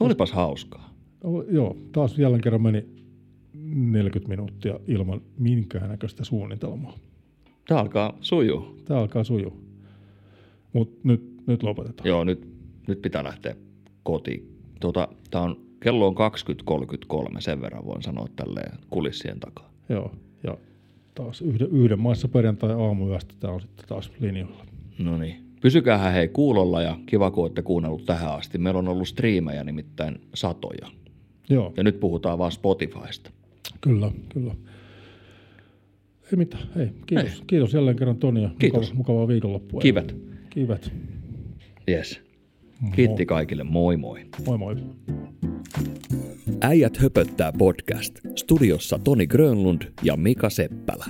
Olipas 0.00 0.32
hauskaa. 0.32 0.94
O, 1.24 1.42
joo, 1.42 1.76
taas 1.92 2.18
jälleen 2.18 2.40
kerran 2.40 2.62
meni 2.62 2.84
40 3.74 4.28
minuuttia 4.28 4.80
ilman 4.86 5.20
minkäännäköistä 5.38 6.24
suunnitelmaa. 6.24 6.94
Tämä 7.68 7.80
alkaa 7.80 8.18
sujuu. 8.20 8.78
Tämä 8.84 9.00
alkaa 9.00 9.24
sujua. 9.24 9.56
Mutta 10.72 11.00
nyt, 11.04 11.46
nyt 11.46 11.62
lopetetaan. 11.62 12.08
Joo, 12.08 12.24
nyt, 12.24 12.48
nyt 12.86 13.02
pitää 13.02 13.24
lähteä 13.24 13.56
kotiin. 14.02 14.58
Tota, 14.80 15.08
tää 15.30 15.42
on, 15.42 15.67
kello 15.80 16.06
on 16.06 16.14
20.33, 17.34 17.40
sen 17.40 17.60
verran 17.60 17.86
voin 17.86 18.02
sanoa 18.02 18.26
tälleen 18.36 18.78
kulissien 18.90 19.40
takaa. 19.40 19.70
Joo, 19.88 20.12
ja 20.44 20.56
taas 21.14 21.42
yhden, 21.42 21.68
yhden 21.70 22.00
maissa 22.00 22.28
perjantai 22.28 22.72
aamuyöstä 22.72 23.34
tämä 23.40 23.52
on 23.54 23.60
sitten 23.60 23.84
taas 23.88 24.12
linjoilla. 24.20 24.66
No 24.98 25.18
niin. 25.18 25.36
Pysykäähän 25.60 26.12
hei 26.12 26.28
kuulolla 26.28 26.82
ja 26.82 26.98
kiva, 27.06 27.30
kun 27.30 27.44
olette 27.44 27.62
kuunnellut 27.62 28.04
tähän 28.06 28.32
asti. 28.34 28.58
Meillä 28.58 28.78
on 28.78 28.88
ollut 28.88 29.08
striimejä 29.08 29.64
nimittäin 29.64 30.20
satoja. 30.34 30.86
Joo, 31.50 31.72
Ja 31.76 31.82
nyt 31.82 32.00
puhutaan 32.00 32.38
vaan 32.38 32.52
Spotifysta. 32.52 33.30
kyllä, 33.80 34.10
kyllä. 34.28 34.54
Ei 36.32 36.36
mitään, 36.36 36.62
hei, 36.76 36.88
kiitos. 37.06 37.42
Kiitos 37.46 37.74
jälleen 37.74 37.96
kerran 37.96 38.16
Toni 38.16 38.42
ja 38.42 38.50
Kiitos. 38.58 38.80
Mukava, 38.80 38.96
mukavaa 38.96 39.28
viikonloppua. 39.28 39.80
Kivet. 39.80 40.16
Kivet. 40.50 40.92
Yes. 41.88 42.20
Kiitti 42.94 43.26
kaikille. 43.26 43.64
Moi 43.64 43.96
moi. 43.96 44.26
Moi 44.46 44.58
moi. 44.58 44.76
Äijät 46.60 46.96
höpöttää 46.96 47.52
podcast. 47.58 48.14
Studiossa 48.36 48.98
Toni 48.98 49.26
Grönlund 49.26 49.82
ja 50.02 50.16
Mika 50.16 50.50
Seppälä. 50.50 51.04